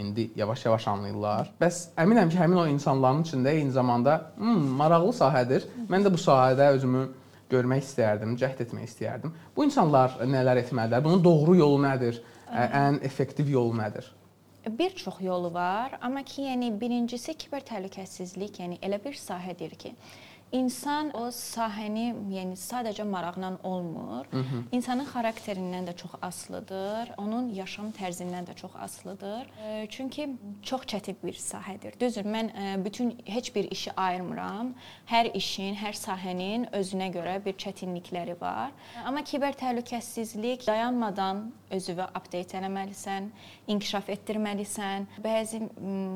indi 0.00 0.30
yavaş-yavaş 0.36 0.88
anlayırlar. 0.88 1.50
Bəs 1.60 1.90
əminəm 2.00 2.30
ki, 2.32 2.38
həmin 2.40 2.62
o 2.62 2.66
insanların 2.66 3.22
içində 3.22 3.52
eyni 3.52 3.70
zamanda, 3.70 4.32
"Hmm, 4.36 4.62
maraqlı 4.80 5.12
sahədir. 5.22 5.66
Mən 5.88 6.04
də 6.04 6.12
bu 6.12 6.16
sahədə 6.16 6.70
özümü 6.76 7.08
görmək 7.50 7.84
istərdim, 7.84 8.36
cəhd 8.40 8.64
etmək 8.66 8.88
istərdim. 8.88 9.34
Bu 9.56 9.66
insanlar 9.66 10.16
nələr 10.22 10.62
etməlidirlər? 10.64 11.04
Bunun 11.04 11.24
doğru 11.24 11.56
yolu 11.58 11.82
nədir? 11.84 12.22
Ən 12.50 12.98
effektiv 13.06 13.50
yolu 13.50 13.76
nədir? 13.78 14.08
Bir 14.78 14.90
çox 14.96 15.20
yolu 15.24 15.54
var, 15.54 15.94
amma 16.04 16.22
ki, 16.26 16.42
yəni 16.50 16.72
birincisi 16.80 17.32
kiber 17.38 17.62
təhlükəsizlik, 17.64 18.58
yəni 18.60 18.76
elə 18.84 18.98
bir 19.00 19.16
sahədir 19.16 19.72
ki, 19.80 19.94
İnsan 20.52 21.12
o 21.14 21.28
sahəni, 21.30 22.08
yəni 22.34 22.56
sadəcə 22.58 23.04
maraqla 23.06 23.52
olmur. 23.62 24.26
Hı 24.30 24.40
-hı. 24.40 24.62
İnsanın 24.72 25.04
xarakterindən 25.04 25.86
də 25.86 25.96
çox 25.96 26.10
asılıdır, 26.22 27.12
onun 27.16 27.48
yaşam 27.54 27.90
tərzindən 27.90 28.46
də 28.46 28.54
çox 28.54 28.70
asılıdır. 28.74 29.46
Çünki 29.88 30.28
çox 30.62 30.80
çətin 30.80 31.16
bir 31.22 31.34
sahədir. 31.34 32.00
Düzdür, 32.00 32.24
mən 32.24 32.84
bütün 32.84 33.18
heç 33.24 33.54
bir 33.54 33.70
işi 33.70 33.92
ayırmıram. 33.92 34.74
Hər 35.06 35.32
işin, 35.34 35.74
hər 35.74 35.92
sahənin 35.92 36.66
özünə 36.72 37.12
görə 37.12 37.44
bir 37.44 37.52
çətinlikləri 37.52 38.40
var. 38.40 38.70
Amma 39.04 39.24
kiber 39.24 39.52
təhlükəsizlik 39.52 40.66
dayanmadan 40.66 41.52
özünü 41.70 42.02
update 42.02 42.58
etməlisən, 42.58 43.22
inkişaf 43.68 44.08
etdirməlisən. 44.08 45.06
Bəzi 45.24 45.58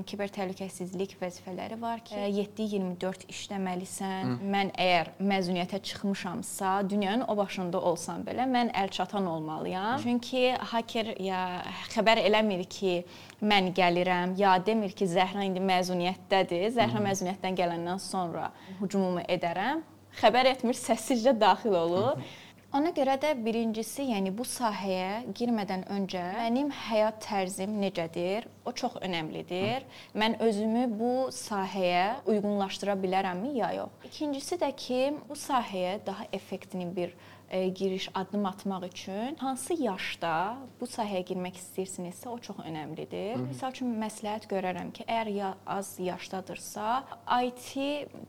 kiber 0.07 0.29
təhlükəsizlik 0.29 1.17
vəzifələri 1.23 1.81
var 1.81 2.05
ki, 2.05 2.15
7-24 2.15 3.29
işləməlisən 3.29 4.24
Hı. 4.31 4.51
Mən 4.55 4.71
əgər 4.81 5.11
məzuniyyətə 5.21 5.81
çıxmışamsa, 5.89 6.75
dünyanın 6.91 7.25
o 7.29 7.37
başında 7.37 7.81
olsam 7.81 8.23
belə 8.27 8.47
mən 8.51 8.73
əlçatan 8.85 9.27
olmalıyam. 9.29 10.01
Çünki 10.03 10.53
haker 10.73 11.15
ya 11.21 11.63
xəbər 11.95 12.23
eləmir 12.25 12.65
ki, 12.65 12.95
mən 13.43 13.73
gəlirəm, 13.77 14.37
ya 14.41 14.57
demir 14.67 14.95
ki, 14.97 15.09
Zəhra 15.11 15.45
indi 15.47 15.61
məzuniyyətdədir. 15.61 16.71
Zəhra 16.79 17.01
Hı. 17.01 17.05
məzuniyyətdən 17.09 17.61
gələndən 17.61 18.01
sonra 18.03 18.51
hücumumu 18.81 19.25
edərəm. 19.29 19.85
Xəbər 20.21 20.53
etmir, 20.53 20.77
səssizcə 20.79 21.35
daxil 21.41 21.75
olur. 21.75 22.15
Hı. 22.19 22.44
Ona 22.75 22.91
görə 22.91 23.15
də 23.23 23.29
birincisi, 23.39 24.03
yəni 24.09 24.33
bu 24.35 24.43
sahəyə 24.51 25.29
girmədən 25.39 25.85
öncə 25.95 26.25
mənim 26.41 26.73
həyat 26.75 27.21
tərzim 27.23 27.77
necədir? 27.79 28.49
O 28.67 28.73
çox 28.75 28.97
əhəmilidir. 28.99 29.87
Mən 30.19 30.35
özümü 30.43 30.89
bu 30.99 31.13
sahəyə 31.37 32.25
uyğunlaşdıra 32.27 32.99
bilərəmmi 32.99 33.55
ya 33.61 33.71
yox? 33.77 33.95
İkincisi 34.11 34.59
də 34.59 34.73
ki, 34.75 35.01
bu 35.29 35.39
sahəyə 35.39 36.01
daha 36.03 36.27
effektiv 36.33 36.91
bir 36.99 37.15
e, 37.47 37.69
giriş 37.69 38.11
addım 38.15 38.51
atmaq 38.51 38.91
üçün 38.91 39.39
hansı 39.39 39.79
yaşda 39.79 40.35
bu 40.81 40.91
sahəyə 40.91 41.23
girmək 41.31 41.63
istəyirsinizsə, 41.63 42.27
o 42.27 42.43
çox 42.43 42.59
əhəmilidir. 42.67 43.39
Məsəl 43.55 43.79
üçün 43.79 43.99
məsləhət 44.03 44.51
görərəm 44.51 44.91
ki, 44.91 45.07
əgər 45.07 45.37
ya 45.39 45.57
az 45.63 45.95
yaşdadırsa, 46.03 47.05
IT 47.39 47.75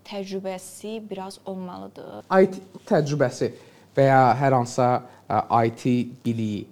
təcrübəsi 0.05 0.99
biraz 1.09 1.41
olmalıdır. 1.49 2.27
IT 2.29 2.61
təcrübəsi 2.85 3.55
və 3.95 4.07
ya 4.09 4.21
hər 4.39 4.55
hansısa 4.57 4.89
IT 5.65 5.83
biliyi 6.25 6.65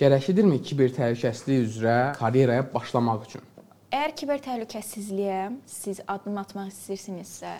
gərəklidirmi 0.00 0.58
kiber 0.66 0.90
təhlükəsizlik 0.96 1.66
üzrə 1.68 1.96
karyeraya 2.18 2.64
başlamaq 2.72 3.28
üçün? 3.28 3.44
Əgər 3.94 4.14
kiber 4.18 4.40
təhlükəsizliyə 4.42 5.40
siz 5.70 6.00
addım 6.10 6.40
atmaq 6.42 6.72
istəyirsinizsə, 6.72 7.52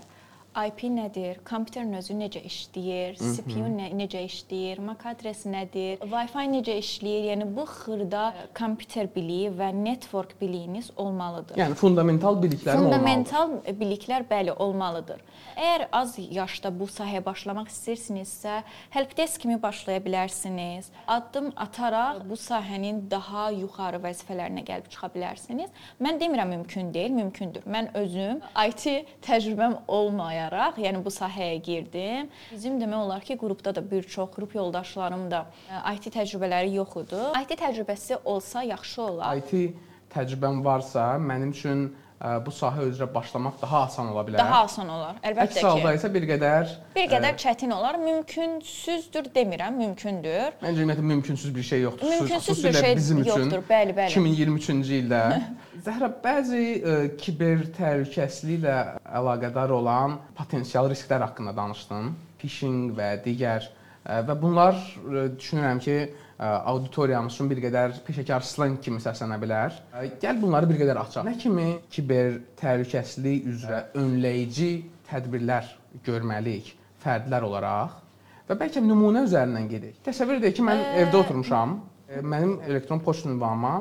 IP 0.55 0.85
nədir? 0.87 1.41
Kompüterin 1.43 1.97
özü 1.99 2.15
necə 2.15 2.39
işləyir? 2.47 3.17
CPU 3.19 3.67
nə, 3.73 3.89
necə 3.99 4.21
işləyir? 4.23 4.79
MAC 4.87 5.03
adresi 5.11 5.51
nədir? 5.51 6.05
Wi-Fi 6.07 6.45
necə 6.53 6.77
işləyir? 6.79 7.25
Yəni 7.33 7.49
bu 7.57 7.65
xırda 7.67 8.29
kompüter 8.55 9.09
biliyi 9.17 9.51
və 9.51 9.73
network 9.75 10.37
biliyiniz 10.41 10.93
olmalıdır. 10.97 11.59
Yəni 11.59 11.75
fundamental 11.75 12.39
biliklər 12.43 12.79
fundamental 12.79 13.49
olmalıdır. 13.49 13.79
biliklər 13.81 14.27
bəli 14.31 14.55
olmalıdır. 14.55 15.25
Əgər 15.57 15.87
az 15.93 16.15
yaşda 16.19 16.71
bu 16.79 16.87
sahəyə 16.91 17.25
başlamaq 17.27 17.73
istəyirsinizsə, 17.75 18.61
helpdesk 18.95 19.43
kimi 19.43 19.59
başlaya 19.63 19.99
bilərsiniz. 20.07 20.93
Addım 21.07 21.51
ataraq 21.57 22.23
bu 22.31 22.39
sahənin 22.39 23.03
daha 23.11 23.49
yuxarı 23.51 23.99
vəzifələrinə 24.07 24.63
gəlib 24.71 24.87
çıxa 24.95 25.11
bilərsiniz. 25.17 25.75
Mən 26.03 26.23
demirəm 26.23 26.55
mümkün 26.55 26.95
deyil, 26.95 27.19
mümkündür. 27.19 27.67
Mən 27.67 27.91
özüm 27.99 28.43
IT 28.69 28.87
təcrübəm 29.27 29.81
olmayan 29.89 30.44
oxuyaraq, 30.45 30.79
yəni 30.79 31.01
bu 31.05 31.11
sahəyə 31.11 31.59
girdim. 31.63 32.29
Bizim 32.53 32.79
demək 32.81 33.05
olar 33.07 33.21
ki, 33.25 33.37
qrupda 33.39 33.75
da 33.75 33.83
bir 33.91 34.03
çox 34.03 34.31
qrup 34.35 34.55
yoldaşlarım 34.55 35.31
da 35.31 35.47
e, 35.71 35.95
IT 35.95 36.13
təcrübələri 36.15 36.75
yox 36.75 36.97
idi. 37.03 37.23
IT 37.43 37.59
təcrübəsi 37.61 38.19
olsa 38.25 38.63
yaxşı 38.63 39.03
olar. 39.03 39.37
IT 39.37 39.75
təcrübəm 40.15 40.65
varsa, 40.65 41.17
mənim 41.19 41.51
üçün 41.51 41.95
bu 42.21 42.53
sahə 42.55 42.87
üzrə 42.89 43.09
başlamaq 43.15 43.59
daha 43.61 43.83
asan 43.85 44.09
ola 44.13 44.23
bilər. 44.25 44.39
Daha 44.39 44.61
asan 44.65 44.89
olar. 44.89 45.17
Əlbəttə 45.21 45.51
ki. 45.51 45.59
Əks 45.61 45.67
halda 45.67 45.95
isə 45.99 46.11
bir 46.15 46.27
qədər 46.29 46.71
bir 46.95 47.09
qədər 47.11 47.35
ə, 47.35 47.41
çətin 47.43 47.75
olar. 47.75 47.99
Mümkünsüzdür 48.01 49.29
demirəm, 49.35 49.77
mümkündür. 49.83 50.55
Məncə 50.63 50.85
ümumiyyətlə 50.85 51.07
mümkünsüz 51.11 51.55
bir 51.57 51.69
şey 51.71 51.85
yoxdur. 51.85 52.15
Mümkünsüz 52.15 52.65
bir 52.65 52.79
şey 52.79 52.97
bizim 52.97 53.23
yoxdur. 53.25 53.47
Üçün 53.47 53.69
bəli, 53.69 53.97
bəli. 53.99 54.15
2023-cü 54.15 55.01
ildə 55.03 55.23
Zəhra, 55.85 56.09
bəzi 56.25 56.65
ə, 56.81 56.99
kiber 57.21 57.67
təhlükəsizliklə 57.77 58.77
əlaqədar 59.21 59.75
olan 59.75 60.21
potensial 60.39 60.89
risklər 60.89 61.27
haqqında 61.27 61.53
danışdın. 61.57 62.15
Phishing 62.41 62.95
və 62.97 63.19
digər 63.27 63.67
ə, 63.69 64.23
və 64.25 64.39
bunlar 64.41 64.79
ə, 64.79 65.27
düşünürəm 65.35 65.83
ki, 65.85 65.99
auditoriyamız 66.39 67.35
üçün 67.35 67.51
bir 67.51 67.61
qədər 67.63 67.99
peşəkar 68.07 68.43
slang 68.47 68.81
kimi 68.83 69.01
səslənə 69.03 69.39
bilər. 69.43 69.77
Gəl 70.23 70.41
bunları 70.43 70.69
bir 70.71 70.81
qədər 70.83 71.01
açaq. 71.05 71.27
Nə 71.29 71.37
kimi 71.39 71.67
kiber 71.95 72.41
təhlükəsizlik 72.61 73.47
üzrə 73.53 73.85
önləyici 74.01 74.71
tədbirlər 75.11 75.69
görməliyik 76.07 76.75
fərdlər 77.05 77.47
olaraq? 77.47 78.01
Və 78.49 78.59
bəlkə 78.61 78.83
nümunə 78.85 79.25
üzərindən 79.29 79.71
gedək. 79.71 80.01
Təsəvvür 80.05 80.41
edək 80.43 80.59
ki, 80.59 80.65
mən 80.67 80.83
ə... 80.83 80.89
evdə 81.05 81.21
oturmuşam. 81.23 81.79
Mənim 82.21 82.59
elektron 82.67 83.01
poçt 83.03 83.25
ünvanıma 83.31 83.79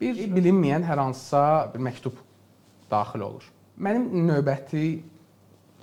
bir 0.00 0.16
bilinməyən 0.32 0.86
hər 0.86 1.02
hansısa 1.02 1.42
bir 1.74 1.82
məktub 1.84 2.16
daxil 2.90 3.26
olur. 3.26 3.44
Mənim 3.78 4.08
növbəti 4.30 4.86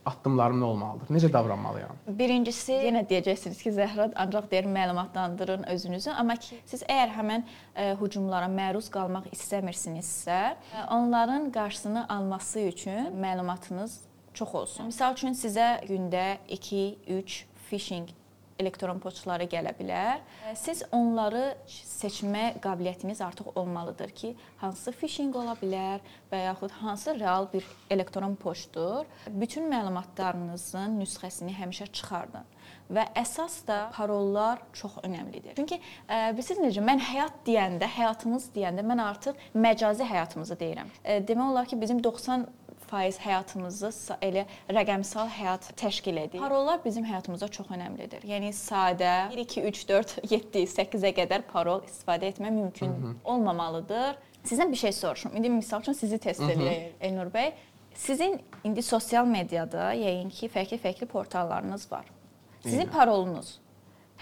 addımlarım 0.05 0.61
nə 0.61 0.63
olmalıdır? 0.63 1.11
Necə 1.15 1.29
davranmalıyam? 1.33 1.99
Birincisi, 2.19 2.73
yenə 2.87 3.03
deyəcəksiniz 3.09 3.61
ki, 3.63 3.73
Zəhra 3.75 4.09
ancaq 4.25 4.49
deyir 4.51 4.67
məlumatlandırın 4.69 5.63
özünüzü, 5.73 6.11
amma 6.13 6.35
ki 6.41 6.59
siz 6.65 6.83
əgər 6.83 7.13
həmin 7.17 7.45
ə, 7.45 7.47
e, 7.75 7.87
hücumlara 8.01 8.49
məruz 8.51 8.89
qalmaq 8.93 9.29
istəmirsinizsə, 9.35 10.41
e, 10.55 10.85
onların 10.95 11.49
qarşısını 11.55 12.05
alması 12.09 12.67
üçün 12.71 13.09
məlumatınız 13.21 13.99
çox 14.33 14.55
olsun. 14.61 14.91
Məsəl 14.91 15.17
üçün 15.17 15.37
sizə 15.37 15.69
gündə 15.87 16.27
2-3 16.49 17.43
phishing 17.69 18.13
elektron 18.59 18.99
poçtları 19.03 19.47
gələ 19.51 19.73
bilər. 19.77 20.21
Siz 20.57 20.83
onları 20.95 21.55
seçmə 21.67 22.55
qabiliyyətiniz 22.63 23.21
artıq 23.25 23.51
olmalıdır 23.55 24.13
ki, 24.15 24.33
hansı 24.61 24.93
phishing 24.95 25.35
ola 25.35 25.57
bilər 25.59 26.03
və 26.31 26.45
yaxud 26.45 26.75
hansı 26.81 27.17
real 27.19 27.47
bir 27.53 27.67
elektron 27.91 28.35
poçtdur. 28.35 29.05
Bütün 29.27 29.67
məlumatlarınızın 29.71 30.99
nüsxəsini 31.01 31.55
həmişə 31.59 31.89
çıxardın. 31.91 32.47
Və 32.95 33.07
əsas 33.17 33.59
da 33.67 33.79
parollar 33.93 34.61
çox 34.73 34.99
əhəmilidir. 35.03 35.55
Çünki 35.57 35.79
ə, 35.79 36.31
bilirsiniz 36.35 36.69
necə 36.69 36.83
mən 36.85 37.01
həyat 37.01 37.39
deyəndə, 37.47 37.89
həyatımız 37.97 38.51
deyəndə 38.55 38.85
mən 38.85 39.01
artıq 39.01 39.41
məcazi 39.57 40.05
həyatımızı 40.05 40.57
deyirəm. 40.59 40.91
Ə, 41.01 41.19
demək 41.27 41.51
olar 41.51 41.69
ki, 41.69 41.79
bizim 41.81 42.03
90 42.03 42.45
faiz 42.95 43.17
həyatımızı 43.19 43.91
elə 44.23 44.45
rəqəmsal 44.71 45.27
həyat 45.35 45.67
təşkil 45.79 46.21
edir. 46.21 46.39
Parollar 46.39 46.79
bizim 46.85 47.05
həyatımızda 47.07 47.49
çox 47.57 47.71
əhəmilidir. 47.75 48.23
Yəni 48.29 48.53
sadə 48.55 49.13
1 49.33 49.41
2 49.43 49.65
3 49.71 49.83
4 49.89 50.15
7 50.31 50.63
8-ə 50.75 51.11
qədər 51.19 51.45
parol 51.51 51.83
istifadə 51.89 52.31
etmək 52.31 52.55
mümkün 52.55 52.93
Hı 52.93 53.07
-hı. 53.07 53.13
olmamalıdır. 53.23 54.17
Sizdən 54.45 54.71
bir 54.71 54.77
şey 54.77 54.91
soruşum. 54.91 55.35
İndi 55.35 55.49
misal 55.49 55.81
üçün 55.81 55.93
sizi 55.93 56.17
test 56.17 56.41
eləyək 56.41 56.91
Elnur 57.01 57.33
bəy. 57.33 57.51
Sizin 57.95 58.41
indi 58.63 58.81
sosial 58.81 59.25
mediada 59.25 59.93
yəqin 59.93 60.29
ki, 60.29 60.47
fərqli-fərqli 60.55 61.05
portallarınız 61.05 61.91
var. 61.91 62.05
Sizin 62.63 62.79
Eyni. 62.79 62.91
parolunuz 62.91 63.59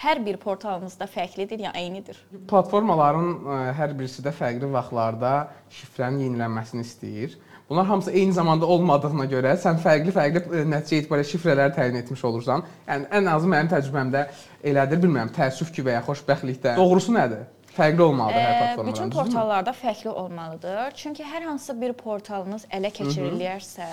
hər 0.01 0.21
bir 0.25 0.37
portalınızda 0.41 1.05
fərqlidir 1.05 1.59
ya 1.67 1.71
eynidir? 1.77 2.17
Platformaların 2.49 3.29
ə, 3.45 3.57
hər 3.77 3.93
birisi 3.97 4.23
də 4.25 4.33
fərqli 4.35 4.69
vaxtlarda 4.73 5.33
şifrənin 5.69 6.25
yenilənməsini 6.27 6.85
istəyir. 6.87 7.37
Bunlar 7.69 7.85
hamısı 7.85 8.11
eyni 8.11 8.33
zamanda 8.33 8.65
olmadığına 8.65 9.25
görə 9.31 9.53
sən 9.59 9.79
fərqli-fərqli 9.83 10.41
ə, 10.43 10.63
nəticə 10.67 10.99
etibarilə 11.01 11.27
şifrələr 11.29 11.71
təyin 11.75 11.95
etmiş 12.01 12.23
olursan. 12.27 12.65
Yəni 12.89 13.07
ən 13.19 13.29
azı 13.31 13.49
mənim 13.49 13.71
təcrübəmdə 13.71 14.25
elədir, 14.71 14.99
bilmirəm, 15.05 15.31
təəssüf 15.33 15.71
ki 15.73 15.85
və 15.87 15.95
ya 15.95 16.03
xoşbəxtlikdə. 16.05 16.75
Doğrusu 16.77 17.15
nədir? 17.15 17.45
Fərqli 17.73 18.03
olmalıdır 18.05 18.37
hər 18.37 18.51
Ə, 18.53 18.57
platformada. 18.59 18.91
Bütün 18.91 19.11
portallarda 19.13 19.73
fərqli 19.73 20.11
olmalıdır. 20.11 20.93
Çünki 20.99 21.25
hər 21.25 21.47
hansısa 21.47 21.73
bir 21.81 21.95
portalınız 21.97 22.67
ələ 22.69 22.91
keçirilərsə, 22.93 23.87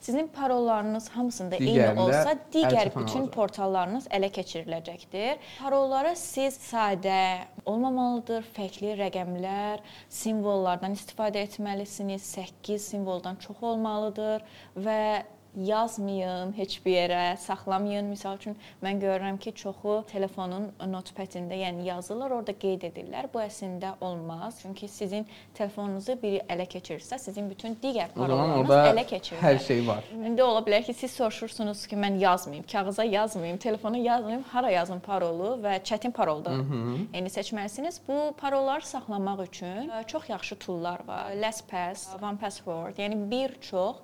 sizin 0.00 0.30
parollarınız 0.32 1.10
hamısında 1.12 1.58
eyni 1.60 1.74
Digərində 1.74 2.06
olsa, 2.06 2.32
əl 2.32 2.40
digər 2.54 2.90
bütün 2.94 3.26
olacaq. 3.26 3.34
portallarınız 3.36 4.08
ələ 4.18 4.32
keçiriləcəkdir. 4.38 5.44
Parollara 5.60 6.14
siz 6.16 6.56
sadə 6.64 7.20
olmamalıdır, 7.68 8.48
fərqli 8.56 8.96
rəqəmlər, 9.02 9.84
simvollardan 10.08 10.96
istifadə 10.96 11.44
etməlisiniz. 11.44 12.24
8 12.36 12.90
simvoldan 12.90 13.36
çox 13.36 13.60
olmalıdır 13.62 14.44
və 14.80 15.00
yazmayın 15.56 16.52
heç 16.56 16.78
bir 16.84 16.92
yerə, 16.92 17.36
saxlamayın. 17.40 18.10
Məsəl 18.12 18.36
üçün 18.40 18.56
mən 18.84 19.00
görürəm 19.02 19.38
ki, 19.38 19.52
çoxu 19.56 20.04
telefonun 20.10 20.68
notepad-ində, 20.92 21.56
yəni 21.56 21.86
yazırlar, 21.88 22.30
orada 22.38 22.52
qeyd 22.52 22.84
edirlər. 22.90 23.28
Bu 23.34 23.40
əslində 23.40 23.94
olmaz. 24.00 24.60
Çünki 24.62 24.88
sizin 24.88 25.26
telefonunuzu 25.54 26.18
biri 26.22 26.42
ələ 26.52 26.66
keçirirsə, 26.68 27.18
sizin 27.18 27.50
bütün 27.50 27.76
digər 27.82 28.12
parollarınız 28.14 28.70
ələ 28.92 29.06
keçirilir. 29.06 29.42
hər 29.42 29.58
şey 29.66 29.82
var. 29.86 30.04
İndi 30.12 30.42
ola 30.42 30.60
bilər 30.66 30.84
ki, 30.84 30.94
siz 30.94 31.16
soruşursunuz 31.16 31.86
ki, 31.86 31.96
mən 31.96 32.18
yazmayım, 32.18 32.64
kağıza 32.72 33.04
yazmayım, 33.04 33.58
telefona 33.58 33.96
yazmayım, 33.96 34.44
hara 34.52 34.70
yazım 34.70 35.00
parolu 35.00 35.56
və 35.64 35.78
çətin 35.82 36.12
parolda. 36.12 36.50
Yəni 37.16 37.32
seçməlisiniz. 37.32 38.00
Bu 38.08 38.34
parolları 38.40 38.86
saxlamaq 38.86 39.44
üçün 39.48 39.90
ə, 39.90 40.06
çox 40.06 40.28
yaxşı 40.28 40.56
toollar 40.58 41.00
var. 41.06 41.32
LastPass, 41.42 42.08
OnePassword, 42.22 42.98
yəni 42.98 43.30
bir 43.30 43.60
çox 43.60 43.96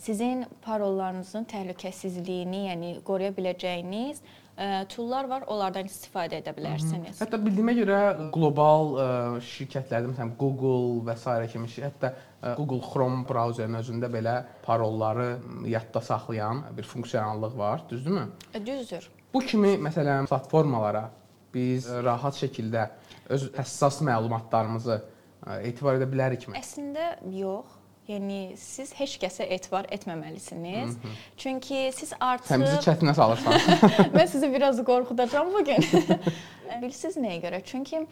sizin 0.00 0.44
parollarınızın 0.64 1.44
təhlükəsizliyini, 1.50 2.62
yəni 2.70 2.92
qoruya 3.06 3.32
biləcəyiniz 3.36 4.22
ə, 4.56 4.86
toollar 4.92 5.28
var. 5.30 5.44
Onlardan 5.52 5.88
istifadə 5.90 6.40
edə 6.40 6.54
bilərsiniz. 6.56 7.20
Hətta 7.20 7.40
bildiyimə 7.42 7.74
görə 7.78 8.00
qlobal 8.34 8.92
ə, 8.96 9.06
şirkətlərdə 9.44 10.12
məsələn 10.12 10.34
Google 10.40 11.04
və 11.06 11.16
s. 11.16 11.36
kimi 11.52 11.70
hətta 11.84 12.12
ə, 12.12 12.54
Google 12.58 12.80
Chrome 12.84 13.24
brauzerinin 13.28 13.80
özündə 13.82 14.10
belə 14.12 14.36
parolları 14.64 15.30
yadda 15.68 16.00
saxlayan 16.00 16.64
bir 16.76 16.88
funksionallıq 16.88 17.56
var, 17.58 17.84
düzdürmü? 17.90 18.28
Düzdür. 18.66 19.10
Bu 19.34 19.40
kimi 19.40 19.76
məsələn 19.78 20.28
platformalara 20.30 21.08
biz 21.54 21.88
ə, 21.88 22.00
rahat 22.04 22.40
şəkildə 22.40 22.88
öz 23.30 23.50
həssas 23.58 24.00
məlumatlarımızı 24.06 24.96
ə, 24.96 25.60
etibar 25.68 26.00
edə 26.00 26.08
bilərikmi? 26.10 26.56
Əslində 26.58 27.12
yox. 27.36 27.76
Yəni 28.10 28.56
siz 28.58 28.90
heç 28.98 29.16
kəsə 29.22 29.46
etibar 29.54 29.86
etməməlisiniz. 29.94 30.96
Çünki 31.38 31.82
siz 31.94 32.12
artıq 32.18 32.50
Sən 32.50 32.64
bizi 32.64 32.80
çətinə 32.86 33.14
salırsan. 33.14 33.54
Mən 34.16 34.30
sizi 34.32 34.50
biraz 34.50 34.80
qorxudacağam 34.86 35.52
bu 35.54 35.64
gün. 35.68 35.86
Bilirsiniz 36.82 37.18
nəyə 37.22 37.38
görə? 37.44 37.60
Çünki 37.66 38.02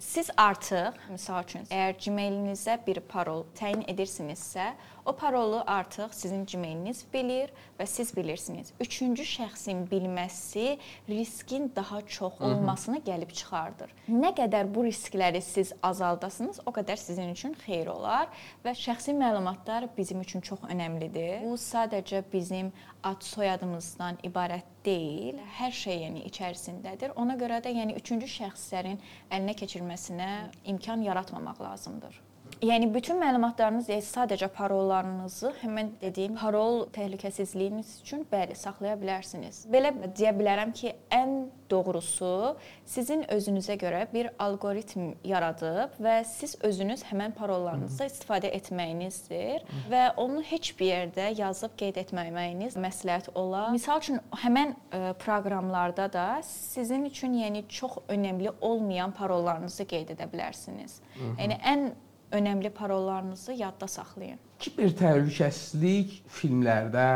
siz 0.00 0.30
artıq, 0.40 0.96
məsəl 1.12 1.44
üçün, 1.44 1.66
əgər 1.68 1.96
Gmail-inizə 2.04 2.78
bir 2.86 3.00
parol 3.08 3.44
təyin 3.58 3.84
edirsinizsə, 3.88 4.72
o 5.04 5.12
parolu 5.12 5.62
artıq 5.66 6.14
sizin 6.14 6.44
Gmail-iniz 6.46 7.04
bilir 7.12 7.50
və 7.78 7.86
siz 7.86 8.12
bilirsiniz. 8.16 8.72
Üçüncü 8.80 9.22
şəxsin 9.22 9.86
bilməsi 9.90 10.78
riskin 11.08 11.72
daha 11.76 12.00
çox 12.06 12.40
olmasına 12.40 12.98
gəlib 13.06 13.32
çıxardır. 13.32 13.94
Nə 14.08 14.34
qədər 14.36 14.68
bu 14.74 14.84
riskləri 14.84 15.40
siz 15.42 15.72
azaldasınız, 15.82 16.60
o 16.66 16.70
qədər 16.70 16.96
sizin 16.96 17.32
üçün 17.32 17.56
xeyir 17.64 17.88
olar 17.94 18.28
və 18.64 18.74
şəxsi 18.76 19.16
məlumatlar 19.16 19.88
bizim 19.96 20.20
üçün 20.20 20.40
çox 20.40 20.64
əhəmilidir. 20.68 21.44
Bu 21.44 21.56
sadəcə 21.56 22.22
bizim 22.32 22.72
ad 23.02 23.22
soyadımızdan 23.24 24.20
ibarət 24.28 24.68
deyil, 24.84 25.38
hər 25.58 25.72
şey 25.72 26.02
yəni 26.04 26.24
içərisindədir. 26.30 27.14
Ona 27.20 27.36
görə 27.40 27.60
də 27.64 27.72
yəni 27.76 27.96
üçüncü 28.00 28.28
şəxslərin 28.38 29.00
əlinə 29.30 29.56
keçirməsinə 29.56 30.30
imkan 30.72 31.04
yaratmamaq 31.04 31.60
lazımdır. 31.60 32.20
Yəni 32.60 32.90
bütün 32.92 33.16
məlumatlarınız, 33.16 33.86
yəni 33.88 34.04
sadəcə 34.04 34.50
parollarınızı 34.52 35.54
həmin 35.62 35.94
dediyim 36.02 36.34
parol 36.36 36.82
təhlükəsizliyiniz 36.92 37.94
üçün 38.02 38.26
bəli 38.28 38.52
saxlaya 38.58 38.98
bilərsiniz. 39.00 39.62
Belə 39.72 39.94
deyə 40.04 40.34
bilərəm 40.36 40.74
ki, 40.76 40.92
ən 41.08 41.48
doğrusu 41.70 42.58
sizin 42.84 43.22
özünüzə 43.32 43.78
görə 43.80 44.02
bir 44.12 44.28
alqoritm 44.38 45.14
yaradıb 45.24 45.94
və 46.04 46.18
siz 46.28 46.58
özünüz 46.66 47.06
həmin 47.08 47.32
parollarınızı 47.38 48.10
istifadə 48.10 48.52
etməyinizdir 48.58 49.64
və 49.88 50.02
onu 50.20 50.44
heç 50.50 50.74
bir 50.76 50.90
yerdə 50.90 51.30
yazıb 51.38 51.78
qeyd 51.80 52.02
etməməyiniz 52.04 52.76
məsləhət 52.76 53.32
olar. 53.40 53.70
Məsəl 53.72 54.04
üçün 54.04 54.20
həmin 54.44 54.76
ə, 54.76 55.14
proqramlarda 55.24 56.10
da 56.12 56.28
sizin 56.44 57.08
üçün 57.08 57.40
yəni 57.40 57.64
çox 57.72 58.02
önəmli 58.08 58.52
olmayan 58.60 59.16
parollarınızı 59.16 59.88
qeyd 59.94 60.12
edə 60.18 60.28
bilərsiniz. 60.28 61.00
Yəni 61.38 61.60
ən 61.64 61.90
önəmli 62.32 62.70
parollarınızı 62.70 63.52
yadda 63.52 63.88
saxlayın. 63.88 64.38
Kiber 64.60 64.92
təhlükəsizlik 64.98 66.16
filmlərdə, 66.30 67.06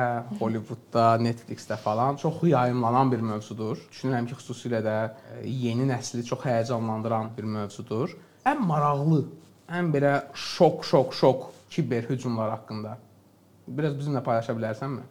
Hollywoodda, 0.40 1.07
Netflixdə 1.22 1.77
falan 1.77 2.16
çox 2.16 2.42
yayımlanan 2.48 3.12
bir 3.12 3.24
mövzudur. 3.31 3.81
Düşünürəm 3.92 4.29
ki, 4.31 4.38
xüsusilə 4.40 4.81
də 4.85 4.98
e, 5.07 5.40
yeni 5.48 5.88
nəsli 5.90 6.24
çox 6.24 6.46
həyəcanlandıran 6.48 7.35
bir 7.37 7.48
mövzudur. 7.57 8.16
Ən 8.48 8.62
maraqlı, 8.64 9.24
ən 9.68 9.90
belə 9.94 10.14
şok, 10.35 10.85
şok, 10.85 11.14
şok 11.14 11.50
kiber 11.70 12.09
hücumlar 12.11 12.50
haqqında 12.57 12.98
biraz 13.68 13.96
bizimlə 13.98 14.22
paylaşa 14.24 14.55
bilərsənmi? 14.57 15.05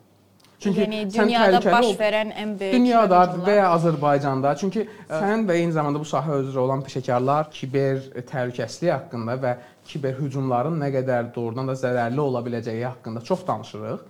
Yəni 0.72 1.02
sən 1.12 1.28
dünyada 1.28 1.60
baş 1.66 1.90
verən 2.00 2.34
ən 2.40 2.56
böyük 2.60 2.76
Dünyada 2.78 3.22
və 3.46 3.56
ya 3.58 3.68
Azərbaycanda. 3.76 4.56
Çünki 4.62 4.86
ə, 4.86 4.90
sən 5.12 5.46
və 5.50 5.60
eyni 5.60 5.76
zamanda 5.76 6.02
bu 6.02 6.08
sahə 6.08 6.40
üzrə 6.44 6.64
olan 6.64 6.84
peşəkarlar 6.86 7.50
kiber 7.54 8.02
təhlükəsizlik 8.32 8.94
haqqında 8.94 9.38
və 9.44 9.54
kiber 9.90 10.16
hücumların 10.22 10.80
nə 10.80 10.92
qədər 10.96 11.32
doğrudan 11.36 11.72
da 11.72 11.76
zərərli 11.80 12.22
ola 12.24 12.44
biləcəyi 12.46 12.86
haqqında 12.88 13.24
çox 13.28 13.48
danışırıq. 13.48 14.04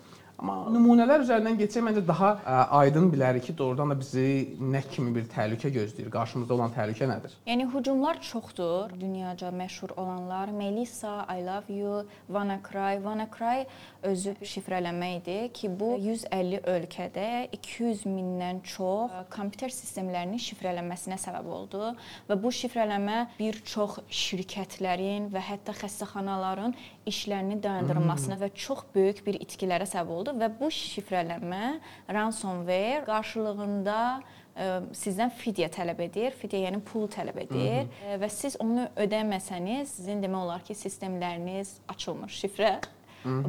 Amma 0.43 0.67
nümunələr 0.75 1.21
üzərindən 1.23 1.55
keçsək 1.55 1.85
məncə 1.85 2.01
daha 2.03 2.29
ə, 2.35 2.55
aydın 2.81 3.05
bilərik 3.13 3.45
ki, 3.47 3.53
doğrudan 3.55 3.93
da 3.93 3.95
bizi 3.95 4.57
nə 4.59 4.81
kimi 4.91 5.13
bir 5.15 5.29
təhlükə 5.31 5.69
gözləyir, 5.71 6.09
qarşımızda 6.11 6.51
olan 6.57 6.73
təhlükə 6.75 7.07
nədir? 7.07 7.37
Yəni 7.47 7.69
hücumlar 7.71 8.19
çoxdur. 8.19 8.91
Dünyaca 8.99 9.53
məşhur 9.55 9.93
olanlar 9.95 10.51
Melissa, 10.51 11.13
I 11.31 11.45
love 11.45 11.71
you, 11.71 12.01
WannaCry. 12.27 12.97
WannaCry 13.05 13.63
özü 14.09 14.33
şifrələmə 14.41 15.13
idi 15.21 15.37
ki, 15.55 15.69
bu 15.79 15.93
150 16.03 16.59
ölkədə 16.73 17.29
200 17.55 18.03
mindən 18.11 18.59
çox 18.67 19.15
ə, 19.15 19.23
kompüter 19.31 19.71
sistemlərinin 19.71 20.43
şifrələnməsinə 20.43 21.21
səbəb 21.23 21.47
oldu 21.55 21.93
və 22.27 22.39
bu 22.43 22.51
şifrələmə 22.51 23.21
bir 23.39 23.61
çox 23.63 24.01
şirkətlərin 24.11 25.31
və 25.31 25.47
hətta 25.53 25.79
xəstəxanaların 25.85 26.75
işlərini 27.07 27.61
dayandırılmasına 27.63 28.41
və 28.43 28.51
çox 28.59 28.83
böyük 28.91 29.23
bir 29.23 29.39
itkilərə 29.47 29.87
səbəb 29.87 30.11
oldu 30.19 30.32
və 30.39 30.49
bu 30.59 30.69
şifrələmə 30.73 31.65
ransomware 32.13 33.03
qarşılığında 33.07 33.99
ə, 34.55 34.67
sizdən 34.97 35.33
fidyə 35.37 35.69
tələb 35.73 36.01
edir. 36.07 36.33
Fidyə 36.39 36.65
yəni 36.67 36.81
pul 36.85 37.07
tələb 37.11 37.39
edir 37.45 37.87
Ə, 38.07 38.17
və 38.21 38.29
siz 38.31 38.57
onu 38.63 38.87
ödəməsəniz, 39.05 39.97
sizin 39.99 40.23
demək 40.23 40.45
olar 40.47 40.65
ki, 40.65 40.75
sistemləriniz 40.77 41.77
açılmır, 41.93 42.33
şifrə 42.41 42.75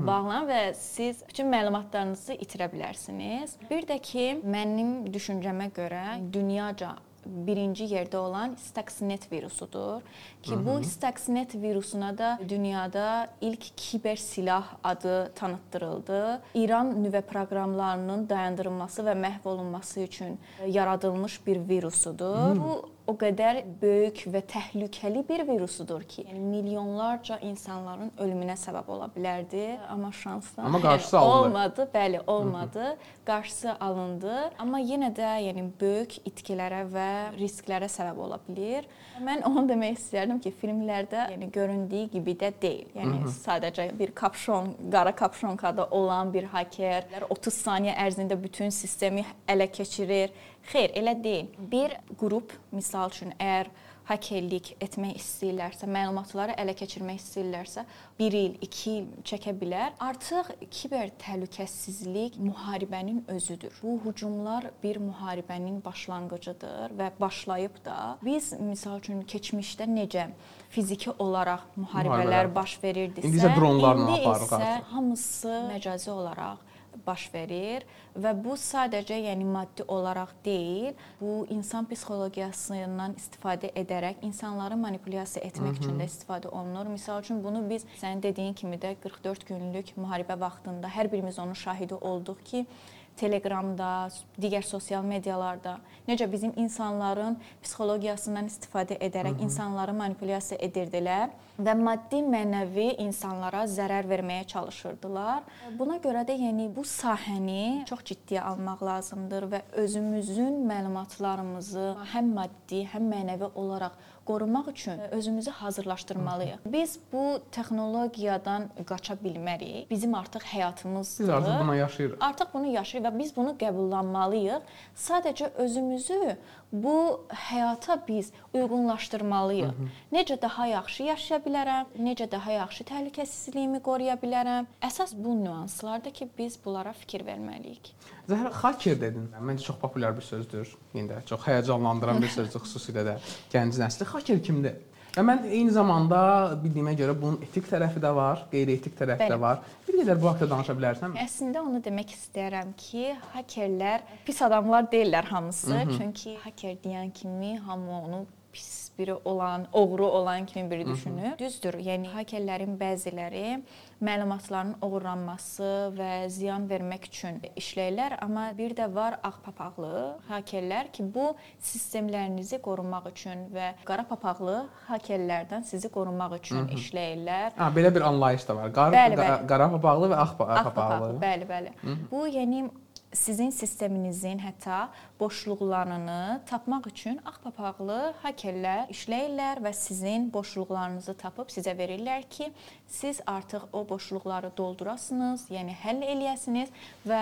bağlan 0.06 0.46
və 0.46 0.60
siz 0.78 1.24
bütün 1.28 1.48
məlumatlarınızı 1.50 2.36
itirə 2.38 2.68
bilərsiniz. 2.70 3.56
Bir 3.70 3.88
də 3.88 3.98
ki, 3.98 4.26
mənim 4.46 5.00
düşüncəmə 5.10 5.72
görə 5.74 6.04
dünyaca 6.32 6.94
birinci 7.26 7.84
yerdə 7.84 8.16
olan 8.16 8.56
Stuxnet 8.60 9.32
virusudur 9.32 10.00
ki, 10.42 10.66
bu 10.66 10.84
Stuxnet 10.84 11.54
virusuna 11.54 12.18
da 12.18 12.38
dünyada 12.48 13.28
ilk 13.40 13.76
kiber 13.76 14.16
silah 14.16 14.64
adı 14.84 15.32
tanıtdırıldı. 15.34 16.42
İran 16.54 17.04
nüvə 17.04 17.22
proqramlarının 17.22 18.28
dayandırılması 18.28 19.02
və 19.02 19.14
məhv 19.26 19.48
olunması 19.48 20.00
üçün 20.00 20.38
yaradılmış 20.66 21.46
bir 21.46 21.68
virusudur. 21.68 22.56
Bu 22.56 22.93
o 23.06 23.12
qədər 23.20 23.58
böyük 23.82 24.22
və 24.32 24.40
təhlükəli 24.48 25.20
bir 25.28 25.42
virusudur 25.48 26.02
ki, 26.08 26.24
yəni 26.30 26.40
milyonlarca 26.40 27.36
insanların 27.44 28.10
ölümünə 28.18 28.56
səbəb 28.56 28.88
ola 28.94 29.10
bilərdi, 29.12 29.76
amma 29.92 30.12
şansdan 30.12 30.64
Amma 30.64 30.80
qarşısı 30.80 31.18
alındı. 31.18 31.48
olmadı. 31.48 31.88
Bəli, 31.94 32.20
olmadı. 32.26 32.96
Qarşısı 33.26 33.74
alındı, 33.80 34.50
amma 34.58 34.80
yenə 34.80 35.10
də 35.16 35.34
yəni 35.48 35.66
böyük 35.80 36.16
itkilərə 36.28 36.84
və 36.94 37.08
risklərə 37.38 37.90
səbəb 37.92 38.18
ola 38.24 38.40
bilər. 38.48 38.88
Mən 39.24 39.44
onu 39.46 39.66
demək 39.68 39.98
istərdim 39.98 40.40
ki, 40.40 40.54
filmlərdə 40.62 41.28
yəni 41.34 41.50
göründüyü 41.52 42.08
kimi 42.16 42.36
də 42.40 42.52
deyil. 42.62 42.88
Yəni 42.96 43.20
Hı 43.20 43.28
-hı. 43.28 43.34
sadəcə 43.44 43.98
bir 43.98 44.10
kapşon, 44.14 44.74
qara 44.92 45.12
kapşonkada 45.14 45.86
olan 45.90 46.32
bir 46.34 46.44
haker 46.44 47.04
30 47.30 47.54
saniyə 47.54 47.94
ərzində 48.06 48.42
bütün 48.42 48.68
sistemi 48.70 49.24
ələ 49.48 49.70
keçirir. 49.72 50.30
Xeyr, 50.72 50.94
elə 50.96 51.16
deyil. 51.24 51.48
Bir 51.58 51.98
qrup 52.20 52.52
misal 52.72 53.10
üçün 53.12 53.34
əgər 53.38 53.68
hakerlik 54.04 54.74
etmək 54.84 55.14
istəyirlərsə, 55.16 55.86
məlumatları 55.88 56.52
ələ 56.60 56.74
keçirmək 56.76 57.22
istəyirlərsə, 57.22 57.84
1 58.20 58.34
il, 58.36 58.56
2 58.60 58.90
il 58.98 59.06
çəkə 59.24 59.54
bilər. 59.56 59.94
Artıq 60.04 60.50
kiber 60.68 61.08
təhlükəsizlik 61.22 62.36
müharibənin 62.36 63.22
özüdür. 63.32 63.72
Bu 63.82 63.94
hücumlar 64.04 64.66
bir 64.82 65.00
müharibənin 65.00 65.78
başlanğıcıdır 65.86 66.92
və 67.00 67.10
başlayıb 67.20 67.80
da 67.86 67.96
biz 68.24 68.52
misal 68.60 69.00
üçün 69.00 69.22
keçmişdə 69.24 69.88
necə 69.88 70.26
fiziki 70.74 71.10
olaraq 71.18 71.64
müharibələr 71.76 72.26
Müharibələr. 72.26 72.54
baş 72.54 72.76
verirdisə, 72.84 73.24
İndi 73.30 73.40
isə 73.40 73.54
dronlarla 73.56 74.10
indi 74.10 74.20
aparırıq 74.20 74.52
isə 74.52 74.62
artıq. 74.74 74.92
hamısı 74.92 75.56
məcazi 75.72 76.10
olaraq 76.10 76.58
baş 77.06 77.28
verir 77.34 77.84
və 78.16 78.32
bu 78.44 78.54
sadəcə 78.60 79.16
yəni 79.26 79.44
maddi 79.44 79.84
olaraq 79.88 80.32
deyil, 80.44 80.94
bu 81.20 81.46
insan 81.50 81.88
psixologiyasından 81.90 83.16
istifadə 83.18 83.72
edərək 83.74 84.22
insanları 84.22 84.76
manipulyasiya 84.76 85.44
etmək 85.44 85.70
Hı 85.70 85.74
-hı. 85.74 85.78
üçün 85.82 85.98
də 86.00 86.04
istifadə 86.04 86.48
olunur. 86.48 86.86
Məsəl 86.96 87.20
üçün 87.20 87.44
bunu 87.44 87.70
biz 87.70 87.86
sənin 88.00 88.22
dediyin 88.22 88.54
kimi 88.54 88.76
də 88.76 88.94
44 89.02 89.46
günlük 89.46 89.96
müharibə 89.96 90.40
vaxtında 90.40 90.86
hər 90.88 91.12
birimiz 91.12 91.38
onun 91.38 91.52
şahidi 91.52 91.94
olduq 91.94 92.44
ki, 92.44 92.66
Telegramda, 93.16 94.08
digər 94.40 94.64
sosial 94.66 95.04
medialarda 95.06 95.78
necə 96.08 96.26
bizim 96.30 96.52
insanların 96.60 97.36
psixologiyasından 97.62 98.50
istifadə 98.50 98.98
edərək 98.98 99.36
Hı 99.36 99.38
-hı. 99.38 99.44
insanları 99.46 99.92
manipulyasiya 99.92 100.58
edirdilər 100.60 101.30
və 101.58 101.74
maddi, 101.78 102.18
mənəvi 102.26 102.88
insanlara 102.98 103.64
zərər 103.70 104.08
verməyə 104.10 104.46
çalışırdılar. 104.46 105.42
Buna 105.78 105.96
görə 106.02 106.24
də 106.26 106.34
yəni 106.38 106.66
bu 106.76 106.82
sahəni 106.84 107.84
çox 107.86 108.00
ciddiyə 108.10 108.40
almaq 108.40 108.82
lazımdır 108.82 109.42
və 109.52 109.60
özümüzün 109.72 110.66
məlumatlarımızı 110.70 111.86
həm 112.14 112.34
maddi, 112.34 112.88
həm 112.92 113.06
mənəvi 113.14 113.50
olaraq 113.54 113.92
qorumaq 114.26 114.70
üçün 114.70 114.98
özümüzü 114.98 115.50
hazırlaşdırmalıyıq. 115.50 116.58
Biz 116.66 116.98
bu 117.12 117.40
texnologiyadan 117.52 118.68
qaça 118.86 119.14
bilmərik. 119.14 119.90
Bizim 119.90 120.14
artıq 120.14 120.44
həyatımızdır. 120.54 121.22
Biz 121.22 121.28
artıq 121.28 121.60
buna 121.60 121.76
yaşayırıq. 121.76 122.16
Artıq 122.20 122.46
bunu 122.54 122.66
yaşayırıq 122.66 123.08
və 123.08 123.18
biz 123.18 123.36
bunu 123.36 123.56
qəbullanmalıyıq. 123.62 124.60
Sadəcə 124.96 125.50
özümüzü 125.54 126.36
bu 126.72 127.26
həyata 127.28 127.98
biz 128.08 128.32
uyğunlaşdırmalıyıq. 128.54 129.66
Hı 129.66 129.82
-hı. 129.82 130.16
Necə 130.16 130.42
daha 130.42 130.66
yaxşı 130.66 131.02
yaşaya 131.02 131.40
bilərəm, 131.40 131.84
necə 131.98 132.30
daha 132.30 132.52
yaxşı 132.52 132.84
təhlükəsizliyimi 132.84 133.80
qoruya 133.80 134.14
bilərəm. 134.14 134.66
Əsas 134.82 135.14
bu 135.24 135.44
nüanslardır 135.44 136.10
ki, 136.10 136.28
biz 136.38 136.58
bunlara 136.64 136.92
fikir 136.92 137.20
verməliyik. 137.20 137.92
Zəhra 138.28 138.50
hacker 138.62 138.96
dedin. 139.00 139.28
Məncə 139.40 139.66
çox 139.68 139.76
populyar 139.82 140.16
bir 140.16 140.24
sözdür. 140.24 140.70
İndi 140.94 141.12
də 141.12 141.24
çox 141.28 141.44
həyəcanlandıran 141.44 142.22
bir 142.22 142.32
sözdür 142.32 142.64
xüsusilə 142.64 143.04
də 143.10 143.16
gənc 143.52 143.80
nəsli. 143.82 144.08
Hacker 144.08 144.42
kimdir? 144.42 144.78
Və 145.14 145.22
mən 145.22 145.44
eyni 145.46 145.70
zamanda 145.70 146.20
bildiyimə 146.58 146.96
görə 146.98 147.12
bunun 147.14 147.42
etik 147.46 147.68
tərəfi 147.70 148.00
də 148.02 148.10
var, 148.16 148.46
qeyri-etik 148.50 148.96
tərəfi 148.98 149.22
Bəli. 149.22 149.30
də 149.30 149.38
var. 149.40 149.60
Bir 149.86 150.00
qədər 150.00 150.18
bu 150.18 150.26
haqqda 150.32 150.48
danışa 150.50 150.74
bilərsən? 150.74 151.14
Əslində 151.22 151.62
onu 151.62 151.82
demək 151.84 152.16
istəyirəm 152.16 152.72
ki, 152.80 153.12
hakerlər 153.34 154.02
pis 154.26 154.42
adamlar 154.42 154.88
deyillər 154.90 155.28
hamısı. 155.30 155.70
Hı 155.74 155.84
-hı. 155.84 155.98
Çünki 155.98 156.36
haker 156.46 156.74
deyən 156.86 157.12
kimi 157.12 157.58
hamı 157.58 158.00
onu 158.00 158.26
pis 158.52 158.90
biri 158.98 159.14
olan, 159.14 159.66
oğru 159.72 160.06
olan 160.06 160.46
kimi 160.46 160.70
biri 160.70 160.86
düşünür. 160.86 161.22
Hı 161.22 161.26
-hı. 161.26 161.38
Düzdür. 161.38 161.74
Yəni 161.74 162.06
hakerlərin 162.16 162.78
bəziləri 162.78 163.62
məlumatların 164.04 164.74
oğurlanması 164.84 165.68
və 165.98 166.28
ziyan 166.28 166.66
vermək 166.70 167.06
üçün 167.08 167.40
işləyirlər, 167.56 168.18
amma 168.24 168.50
bir 168.58 168.74
də 168.76 168.86
var 168.94 169.16
ağ 169.22 169.30
papaqlı 169.44 169.92
hakerlər 170.28 170.90
ki, 170.92 171.06
bu 171.14 171.34
sistemlərinizi 171.60 172.58
qorumaq 172.64 173.08
üçün 173.12 173.46
və 173.54 173.72
qara 173.88 174.04
papaqlı 174.08 174.56
hakerlərdən 174.88 175.64
sizi 175.70 175.88
qorumaq 175.96 176.36
üçün 176.40 176.56
Hı 176.56 176.64
-hı. 176.68 176.78
işləyirlər. 176.78 177.50
Ha, 177.56 177.70
belə 177.76 177.94
bir 177.94 178.00
anlayış 178.10 178.48
da 178.48 178.56
var. 178.56 178.72
Qar, 178.72 178.92
Bəli, 178.92 179.16
bəli. 179.16 179.46
qara 179.46 179.70
papaqlı 179.70 180.06
və 180.12 180.16
ağ, 180.16 180.28
pa- 180.38 180.48
Ağ 180.48 180.62
papaqlı. 180.64 180.74
papaqlı. 180.74 181.20
Bəli, 181.26 181.44
bəli. 181.52 181.70
Hı 181.82 181.90
-hı. 181.90 182.10
Bu 182.10 182.26
yəni 182.28 182.70
sizin 183.14 183.50
sisteminizin 183.50 184.38
hətta 184.42 184.88
boşluqlarını 185.20 186.40
tapmaq 186.50 186.88
üçün 186.90 187.20
ağ 187.24 187.36
papaqlı 187.44 187.98
hakerlər 188.22 188.88
işləyirlər 188.92 189.60
və 189.64 189.72
sizin 189.72 190.26
boşluqlarınızı 190.34 191.14
tapıb 191.20 191.48
sizə 191.52 191.74
verirlər 191.78 192.24
ki, 192.30 192.48
siz 192.88 193.20
artıq 193.26 193.62
o 193.72 193.84
boşluqları 193.88 194.50
doldurasınız, 194.56 195.46
yəni 195.50 195.74
həll 195.84 196.02
eləyəsiniz 196.14 196.72
və 197.08 197.20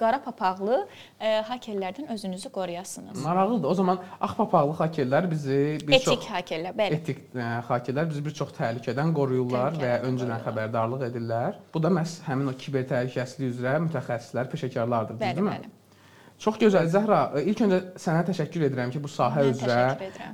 qara 0.00 0.20
papaqlı 0.24 0.82
e, 1.20 1.40
hakerlərdən 1.48 2.12
özünüzü 2.12 2.48
qoruyasınız. 2.52 3.24
Maraqlıdır. 3.24 3.68
O 3.68 3.74
zaman 3.74 3.98
ağ 4.20 4.34
papaqlı 4.36 4.76
hakerlər 4.82 5.30
bizi 5.30 5.58
bir 5.86 5.94
Etik 5.96 6.04
çox 6.04 6.28
hakerlər, 6.30 6.76
bəli. 6.78 7.00
etik 7.00 7.24
ə, 7.34 7.48
hakerlər 7.68 8.08
bizi 8.10 8.24
bir 8.24 8.36
çox 8.42 8.52
təhlükədən 8.58 9.12
qoruyurlar 9.16 9.72
və 9.72 9.80
Təhlükədən 9.80 10.08
öncədən 10.10 10.44
qoruyurlar. 10.44 10.46
xəbərdarlıq 10.46 11.06
edirlər. 11.10 11.58
Bu 11.74 11.82
da 11.82 11.88
məhz 11.98 12.18
həmin 12.28 12.52
o 12.52 12.56
kiber 12.64 12.86
təhlükəsizlik 12.92 13.52
üzrə 13.56 13.76
mütəxəssislər, 13.88 14.50
peşəkarlardır, 14.52 15.21
Bəli, 15.22 15.46
bəli. 15.46 15.70
Çox 16.42 16.56
gözəl 16.58 16.88
Zəhra, 16.90 17.18
ilk 17.46 17.60
öncə 17.62 17.76
sənə 18.02 18.24
təşəkkür 18.26 18.64
edirəm 18.66 18.90
ki, 18.90 18.98
bu 19.04 19.06
sahə 19.06 19.44
Mən 19.44 19.52
üzrə 19.52 19.76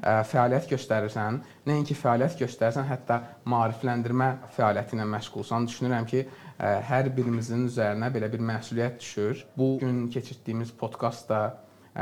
ə, 0.01 0.15
fəaliyyət 0.31 0.71
göstərirsən. 0.71 1.37
Nəinki 1.69 1.97
fəaliyyət 1.99 2.39
göstərsən, 2.41 2.87
hətta 2.89 3.19
maarifləndirmə 3.53 4.29
fəaliyyəti 4.57 4.97
ilə 4.97 5.05
məşğulsan. 5.13 5.69
Düşünürəm 5.69 6.09
ki, 6.09 6.23
ə, 6.25 6.71
hər 6.89 7.11
birimizin 7.13 7.67
üzərinə 7.69 8.09
belə 8.15 8.31
bir 8.33 8.41
məsuliyyət 8.55 8.97
düşür. 9.03 9.45
Bu 9.59 9.75
gün 9.83 10.07
keçirdiyimiz 10.15 10.73
podkast 10.81 11.29
da 11.29 11.43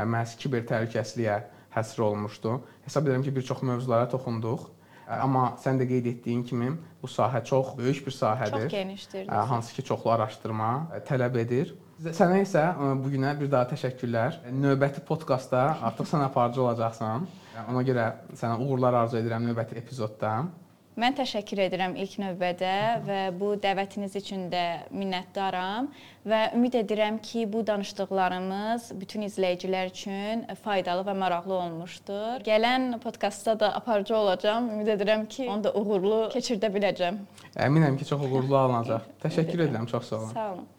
məhz 0.07 0.37
kiber 0.39 0.63
təhlükəsizliyə 0.71 1.41
həsr 1.75 2.07
olunmuşdu. 2.07 2.55
Hesab 2.87 3.09
edirəm 3.09 3.27
ki, 3.27 3.35
bir 3.35 3.47
çox 3.51 3.65
mövzulara 3.67 4.07
toxunduq. 4.15 4.69
Amma 5.07 5.53
sən 5.63 5.79
də 5.79 5.87
qeyd 5.87 6.07
etdiyin 6.11 6.43
kimi 6.43 6.71
bu 7.01 7.07
sahə 7.07 7.43
çox 7.45 7.75
böyük 7.77 8.05
bir 8.07 8.11
sahədir. 8.11 8.67
Çox 8.67 8.71
genişdir. 8.71 9.27
Hansı 9.27 9.73
ki 9.73 9.83
çoxlu 9.83 10.11
araşdırma 10.11 10.71
tələb 11.07 11.39
edir. 11.39 11.73
Sənə 12.03 12.43
isə 12.43 12.63
bu 13.01 13.09
günə 13.09 13.31
bir 13.39 13.49
daha 13.51 13.69
təşəkkürlər. 13.71 14.41
Növbəti 14.53 15.01
podkastda 15.07 15.63
artıq 15.89 16.11
sən 16.11 16.25
aparıcı 16.27 16.61
olacaqsan. 16.61 17.27
Ona 17.71 17.81
görə 17.87 18.11
sənə 18.37 18.59
uğurlar 18.61 18.99
arzu 19.03 19.17
edirəm 19.21 19.47
növbəti 19.47 19.79
epizodda. 19.79 20.33
Mən 20.97 21.13
təşəkkür 21.13 21.59
edirəm 21.67 21.91
ilk 22.01 22.15
növbədə 22.17 22.69
və 23.05 23.17
bu 23.37 23.51
dəvətiniz 23.61 24.15
üçün 24.17 24.47
də 24.49 24.63
minnətdaram 24.89 25.91
və 26.25 26.39
ümid 26.57 26.73
edirəm 26.79 27.19
ki, 27.21 27.43
bu 27.53 27.61
danışdıqlarımız 27.67 28.87
bütün 28.97 29.27
izləyicilər 29.27 29.91
üçün 29.91 30.41
faydalı 30.63 31.03
və 31.05 31.13
maraqlı 31.21 31.53
olmuşdur. 31.53 32.41
Gələn 32.47 32.97
podkastda 33.03 33.59
da 33.59 33.69
aparıcı 33.77 34.15
olacağam. 34.17 34.71
Ümid 34.73 34.89
edirəm 34.95 35.27
ki, 35.29 35.45
onu 35.53 35.67
da 35.67 35.75
uğurlu 35.77 36.23
keçirdə 36.33 36.73
biləcəm. 36.73 37.21
Əminəm 37.67 38.01
ki, 38.01 38.09
çox 38.09 38.25
uğurlu 38.25 38.57
alınacaq. 38.57 39.05
Təşəkkür 39.21 39.67
edirəm, 39.67 39.85
çox 39.93 40.09
sağ 40.09 40.19
olun. 40.23 40.33
Sağ 40.33 40.49
olun. 40.55 40.67